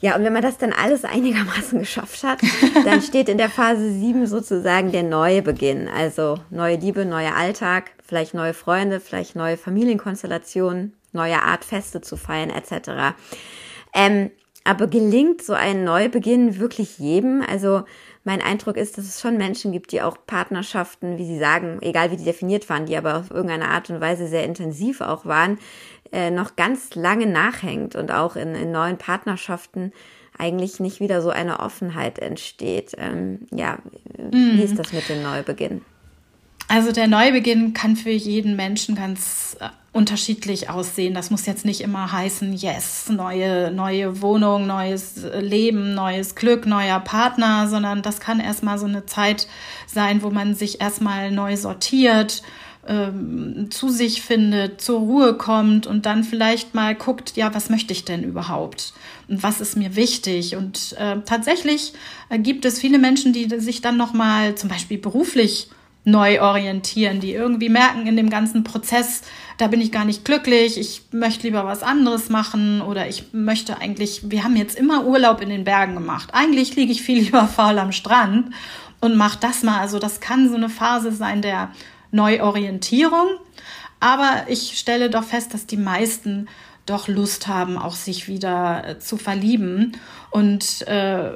Ja, 0.00 0.16
und 0.16 0.24
wenn 0.24 0.32
man 0.32 0.42
das 0.42 0.56
dann 0.56 0.72
alles 0.72 1.04
einigermaßen 1.04 1.78
geschafft 1.80 2.24
hat, 2.24 2.40
dann 2.84 3.02
steht 3.02 3.28
in 3.28 3.38
der 3.38 3.50
Phase 3.50 3.92
7 3.92 4.26
sozusagen 4.26 4.92
der 4.92 5.02
neue 5.02 5.42
Beginn. 5.42 5.88
Also 5.88 6.38
neue 6.50 6.76
Liebe, 6.76 7.04
neuer 7.04 7.36
Alltag, 7.36 7.90
vielleicht 8.06 8.32
neue 8.32 8.54
Freunde, 8.54 9.00
vielleicht 9.00 9.36
neue 9.36 9.56
Familienkonstellationen, 9.56 10.94
neue 11.12 11.42
Art 11.42 11.64
Feste 11.64 12.00
zu 12.00 12.16
feiern 12.16 12.50
etc. 12.50 13.14
Ähm, 13.94 14.30
aber 14.64 14.86
gelingt 14.86 15.42
so 15.42 15.52
ein 15.52 15.84
Neubeginn 15.84 16.58
wirklich 16.58 16.98
jedem? 16.98 17.42
Also 17.42 17.84
mein 18.24 18.42
Eindruck 18.42 18.76
ist, 18.76 18.98
dass 18.98 19.06
es 19.06 19.20
schon 19.20 19.36
Menschen 19.36 19.72
gibt, 19.72 19.92
die 19.92 20.02
auch 20.02 20.16
Partnerschaften, 20.26 21.16
wie 21.16 21.24
Sie 21.24 21.38
sagen, 21.38 21.78
egal 21.80 22.10
wie 22.10 22.16
die 22.16 22.24
definiert 22.24 22.68
waren, 22.68 22.86
die 22.86 22.96
aber 22.96 23.16
auf 23.16 23.30
irgendeine 23.30 23.68
Art 23.68 23.88
und 23.90 24.00
Weise 24.00 24.26
sehr 24.26 24.44
intensiv 24.44 25.00
auch 25.00 25.24
waren, 25.24 25.58
äh, 26.12 26.30
noch 26.30 26.56
ganz 26.56 26.94
lange 26.94 27.26
nachhängt 27.26 27.96
und 27.96 28.10
auch 28.10 28.36
in, 28.36 28.54
in 28.54 28.72
neuen 28.72 28.98
Partnerschaften 28.98 29.92
eigentlich 30.36 30.80
nicht 30.80 31.00
wieder 31.00 31.22
so 31.22 31.30
eine 31.30 31.60
Offenheit 31.60 32.18
entsteht. 32.18 32.94
Ähm, 32.98 33.46
ja, 33.52 33.78
mhm. 34.18 34.58
wie 34.58 34.62
ist 34.62 34.78
das 34.78 34.92
mit 34.92 35.08
dem 35.08 35.22
Neubeginn? 35.22 35.82
Also 36.70 36.92
der 36.92 37.08
Neubeginn 37.08 37.74
kann 37.74 37.96
für 37.96 38.10
jeden 38.10 38.54
Menschen 38.54 38.94
ganz 38.94 39.56
äh, 39.58 39.70
unterschiedlich 39.92 40.70
aussehen. 40.70 41.14
Das 41.14 41.32
muss 41.32 41.44
jetzt 41.44 41.64
nicht 41.64 41.80
immer 41.80 42.12
heißen, 42.12 42.52
yes, 42.52 43.08
neue, 43.08 43.72
neue 43.72 44.22
Wohnung, 44.22 44.68
neues 44.68 45.20
Leben, 45.40 45.94
neues 45.94 46.36
Glück, 46.36 46.66
neuer 46.66 47.00
Partner, 47.00 47.66
sondern 47.66 48.02
das 48.02 48.20
kann 48.20 48.38
erstmal 48.38 48.78
so 48.78 48.86
eine 48.86 49.04
Zeit 49.04 49.48
sein, 49.88 50.22
wo 50.22 50.30
man 50.30 50.54
sich 50.54 50.80
erstmal 50.80 51.32
neu 51.32 51.56
sortiert, 51.56 52.44
ähm, 52.86 53.66
zu 53.70 53.88
sich 53.88 54.22
findet, 54.22 54.80
zur 54.80 55.00
Ruhe 55.00 55.34
kommt 55.34 55.88
und 55.88 56.06
dann 56.06 56.22
vielleicht 56.22 56.76
mal 56.76 56.94
guckt, 56.94 57.36
ja, 57.36 57.52
was 57.52 57.68
möchte 57.68 57.92
ich 57.92 58.04
denn 58.04 58.22
überhaupt? 58.22 58.92
Und 59.26 59.42
was 59.42 59.60
ist 59.60 59.76
mir 59.76 59.96
wichtig? 59.96 60.54
Und 60.54 60.94
äh, 61.00 61.16
tatsächlich 61.26 61.94
äh, 62.28 62.38
gibt 62.38 62.64
es 62.64 62.78
viele 62.78 63.00
Menschen, 63.00 63.32
die 63.32 63.48
sich 63.58 63.80
dann 63.80 63.96
nochmal 63.96 64.54
zum 64.54 64.68
Beispiel 64.68 64.98
beruflich 64.98 65.68
neu 66.04 66.40
orientieren, 66.40 67.20
die 67.20 67.32
irgendwie 67.32 67.68
merken 67.68 68.06
in 68.06 68.16
dem 68.16 68.30
ganzen 68.30 68.64
Prozess, 68.64 69.22
da 69.58 69.66
bin 69.66 69.80
ich 69.80 69.92
gar 69.92 70.06
nicht 70.06 70.24
glücklich, 70.24 70.78
ich 70.78 71.02
möchte 71.12 71.46
lieber 71.46 71.66
was 71.66 71.82
anderes 71.82 72.30
machen 72.30 72.80
oder 72.80 73.08
ich 73.08 73.32
möchte 73.32 73.78
eigentlich, 73.78 74.30
wir 74.30 74.42
haben 74.42 74.56
jetzt 74.56 74.78
immer 74.78 75.04
Urlaub 75.04 75.42
in 75.42 75.50
den 75.50 75.64
Bergen 75.64 75.94
gemacht. 75.94 76.30
Eigentlich 76.32 76.76
liege 76.76 76.92
ich 76.92 77.02
viel 77.02 77.18
lieber 77.24 77.46
faul 77.46 77.78
am 77.78 77.92
Strand 77.92 78.54
und 79.00 79.16
mache 79.16 79.38
das 79.40 79.62
mal. 79.62 79.80
Also 79.80 79.98
das 79.98 80.20
kann 80.20 80.48
so 80.48 80.56
eine 80.56 80.70
Phase 80.70 81.12
sein 81.12 81.42
der 81.42 81.70
Neuorientierung. 82.10 83.28
Aber 84.00 84.44
ich 84.48 84.78
stelle 84.78 85.10
doch 85.10 85.24
fest, 85.24 85.54
dass 85.54 85.66
die 85.66 85.76
meisten 85.76 86.48
doch 86.86 87.08
Lust 87.08 87.46
haben, 87.46 87.78
auch 87.78 87.94
sich 87.94 88.26
wieder 88.26 88.86
äh, 88.86 88.98
zu 88.98 89.16
verlieben 89.16 89.96
und 90.30 90.86
äh, 90.88 91.32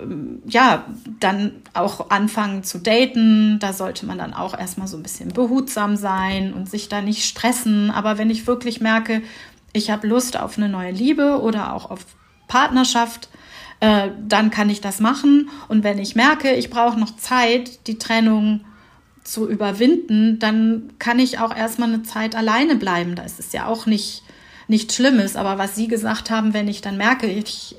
ja, 0.46 0.84
dann 1.20 1.62
auch 1.74 2.10
anfangen 2.10 2.64
zu 2.64 2.78
daten. 2.78 3.58
Da 3.60 3.72
sollte 3.72 4.06
man 4.06 4.18
dann 4.18 4.34
auch 4.34 4.58
erstmal 4.58 4.88
so 4.88 4.96
ein 4.96 5.02
bisschen 5.02 5.28
behutsam 5.28 5.96
sein 5.96 6.52
und 6.52 6.68
sich 6.68 6.88
da 6.88 7.02
nicht 7.02 7.24
stressen. 7.24 7.90
Aber 7.90 8.18
wenn 8.18 8.30
ich 8.30 8.46
wirklich 8.46 8.80
merke, 8.80 9.22
ich 9.72 9.90
habe 9.90 10.06
Lust 10.06 10.38
auf 10.38 10.56
eine 10.56 10.68
neue 10.68 10.92
Liebe 10.92 11.40
oder 11.40 11.72
auch 11.74 11.90
auf 11.90 12.06
Partnerschaft, 12.48 13.28
äh, 13.80 14.10
dann 14.26 14.50
kann 14.50 14.70
ich 14.70 14.80
das 14.80 15.00
machen. 15.00 15.50
Und 15.68 15.84
wenn 15.84 15.98
ich 15.98 16.16
merke, 16.16 16.54
ich 16.54 16.70
brauche 16.70 16.98
noch 16.98 17.16
Zeit, 17.16 17.86
die 17.86 17.98
Trennung 17.98 18.60
zu 19.24 19.48
überwinden, 19.48 20.38
dann 20.38 20.92
kann 20.98 21.18
ich 21.18 21.38
auch 21.38 21.54
erstmal 21.54 21.88
eine 21.88 22.02
Zeit 22.02 22.36
alleine 22.36 22.76
bleiben. 22.76 23.16
Da 23.16 23.22
ist 23.24 23.40
es 23.40 23.52
ja 23.52 23.66
auch 23.66 23.86
nicht 23.86 24.22
nichts 24.68 24.94
Schlimmes. 24.94 25.36
Aber 25.36 25.58
was 25.58 25.74
Sie 25.74 25.88
gesagt 25.88 26.30
haben, 26.30 26.54
wenn 26.54 26.68
ich 26.68 26.80
dann 26.80 26.96
merke, 26.96 27.26
ich 27.26 27.76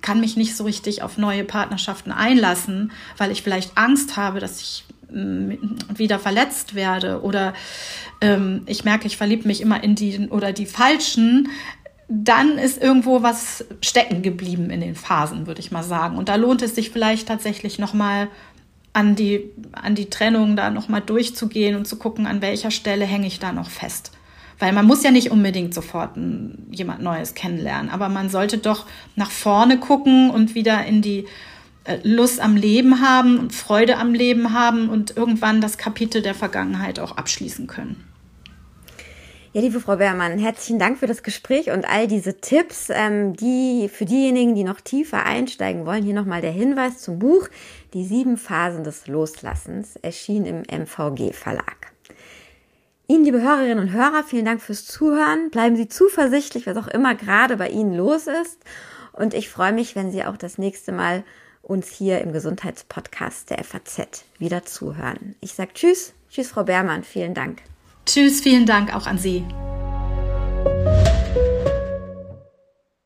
kann 0.00 0.20
mich 0.20 0.36
nicht 0.36 0.56
so 0.56 0.64
richtig 0.64 1.02
auf 1.02 1.18
neue 1.18 1.44
Partnerschaften 1.44 2.12
einlassen, 2.12 2.92
weil 3.16 3.30
ich 3.30 3.42
vielleicht 3.42 3.76
Angst 3.76 4.16
habe, 4.16 4.40
dass 4.40 4.60
ich 4.60 4.84
mm, 5.10 5.52
wieder 5.94 6.18
verletzt 6.18 6.74
werde 6.74 7.22
oder 7.22 7.52
ähm, 8.20 8.62
ich 8.66 8.84
merke, 8.84 9.06
ich 9.06 9.16
verliebe 9.16 9.46
mich 9.46 9.60
immer 9.60 9.82
in 9.82 9.94
die 9.94 10.28
oder 10.30 10.52
die 10.52 10.66
falschen, 10.66 11.48
dann 12.08 12.56
ist 12.56 12.80
irgendwo 12.80 13.22
was 13.22 13.66
stecken 13.82 14.22
geblieben 14.22 14.70
in 14.70 14.80
den 14.80 14.94
Phasen, 14.94 15.46
würde 15.46 15.60
ich 15.60 15.70
mal 15.70 15.82
sagen. 15.82 16.16
Und 16.16 16.30
da 16.30 16.36
lohnt 16.36 16.62
es 16.62 16.74
sich 16.74 16.90
vielleicht 16.90 17.28
tatsächlich 17.28 17.78
nochmal 17.78 18.28
an 18.98 19.14
die, 19.14 19.52
an 19.70 19.94
die 19.94 20.10
Trennung 20.10 20.56
da 20.56 20.70
nochmal 20.70 21.02
durchzugehen 21.02 21.76
und 21.76 21.86
zu 21.86 21.98
gucken, 21.98 22.26
an 22.26 22.42
welcher 22.42 22.72
Stelle 22.72 23.04
hänge 23.04 23.28
ich 23.28 23.38
da 23.38 23.52
noch 23.52 23.70
fest. 23.70 24.10
Weil 24.58 24.72
man 24.72 24.86
muss 24.86 25.04
ja 25.04 25.12
nicht 25.12 25.30
unbedingt 25.30 25.72
sofort 25.72 26.16
jemand 26.72 27.00
Neues 27.00 27.34
kennenlernen, 27.34 27.90
aber 27.92 28.08
man 28.08 28.28
sollte 28.28 28.58
doch 28.58 28.86
nach 29.14 29.30
vorne 29.30 29.78
gucken 29.78 30.30
und 30.30 30.56
wieder 30.56 30.84
in 30.84 31.00
die 31.00 31.26
äh, 31.84 31.98
Lust 32.02 32.40
am 32.40 32.56
Leben 32.56 33.00
haben 33.00 33.38
und 33.38 33.54
Freude 33.54 33.98
am 33.98 34.14
Leben 34.14 34.52
haben 34.52 34.88
und 34.88 35.16
irgendwann 35.16 35.60
das 35.60 35.78
Kapitel 35.78 36.20
der 36.20 36.34
Vergangenheit 36.34 36.98
auch 36.98 37.16
abschließen 37.16 37.68
können. 37.68 38.07
Ja, 39.54 39.62
liebe 39.62 39.80
Frau 39.80 39.96
Beermann, 39.96 40.38
herzlichen 40.38 40.78
Dank 40.78 40.98
für 40.98 41.06
das 41.06 41.22
Gespräch 41.22 41.70
und 41.70 41.88
all 41.88 42.06
diese 42.06 42.38
Tipps. 42.38 42.88
Ähm, 42.90 43.34
die 43.34 43.88
für 43.88 44.04
diejenigen, 44.04 44.54
die 44.54 44.62
noch 44.62 44.82
tiefer 44.82 45.24
einsteigen 45.24 45.86
wollen, 45.86 46.04
hier 46.04 46.12
nochmal 46.12 46.42
der 46.42 46.50
Hinweis 46.50 46.98
zum 46.98 47.18
Buch 47.18 47.48
Die 47.94 48.04
sieben 48.04 48.36
Phasen 48.36 48.84
des 48.84 49.06
Loslassens, 49.06 49.96
erschien 49.96 50.44
im 50.44 50.64
MVG 50.70 51.32
Verlag. 51.32 51.92
Ihnen, 53.06 53.24
liebe 53.24 53.40
Hörerinnen 53.40 53.78
und 53.78 53.90
Hörer, 53.90 54.22
vielen 54.22 54.44
Dank 54.44 54.60
fürs 54.60 54.84
Zuhören. 54.84 55.48
Bleiben 55.50 55.76
Sie 55.76 55.88
zuversichtlich, 55.88 56.66
was 56.66 56.76
auch 56.76 56.88
immer 56.88 57.14
gerade 57.14 57.56
bei 57.56 57.70
Ihnen 57.70 57.94
los 57.94 58.26
ist. 58.26 58.58
Und 59.14 59.32
ich 59.32 59.48
freue 59.48 59.72
mich, 59.72 59.96
wenn 59.96 60.10
Sie 60.12 60.24
auch 60.24 60.36
das 60.36 60.58
nächste 60.58 60.92
Mal 60.92 61.24
uns 61.62 61.88
hier 61.88 62.20
im 62.20 62.34
Gesundheitspodcast 62.34 63.48
der 63.48 63.64
FAZ 63.64 64.26
wieder 64.38 64.66
zuhören. 64.66 65.36
Ich 65.40 65.54
sage 65.54 65.70
Tschüss. 65.72 66.12
Tschüss, 66.28 66.48
Frau 66.48 66.64
Beermann. 66.64 67.02
Vielen 67.02 67.32
Dank. 67.32 67.62
Tschüss, 68.08 68.40
vielen 68.40 68.64
Dank 68.64 68.94
auch 68.96 69.06
an 69.06 69.18
Sie. 69.18 69.44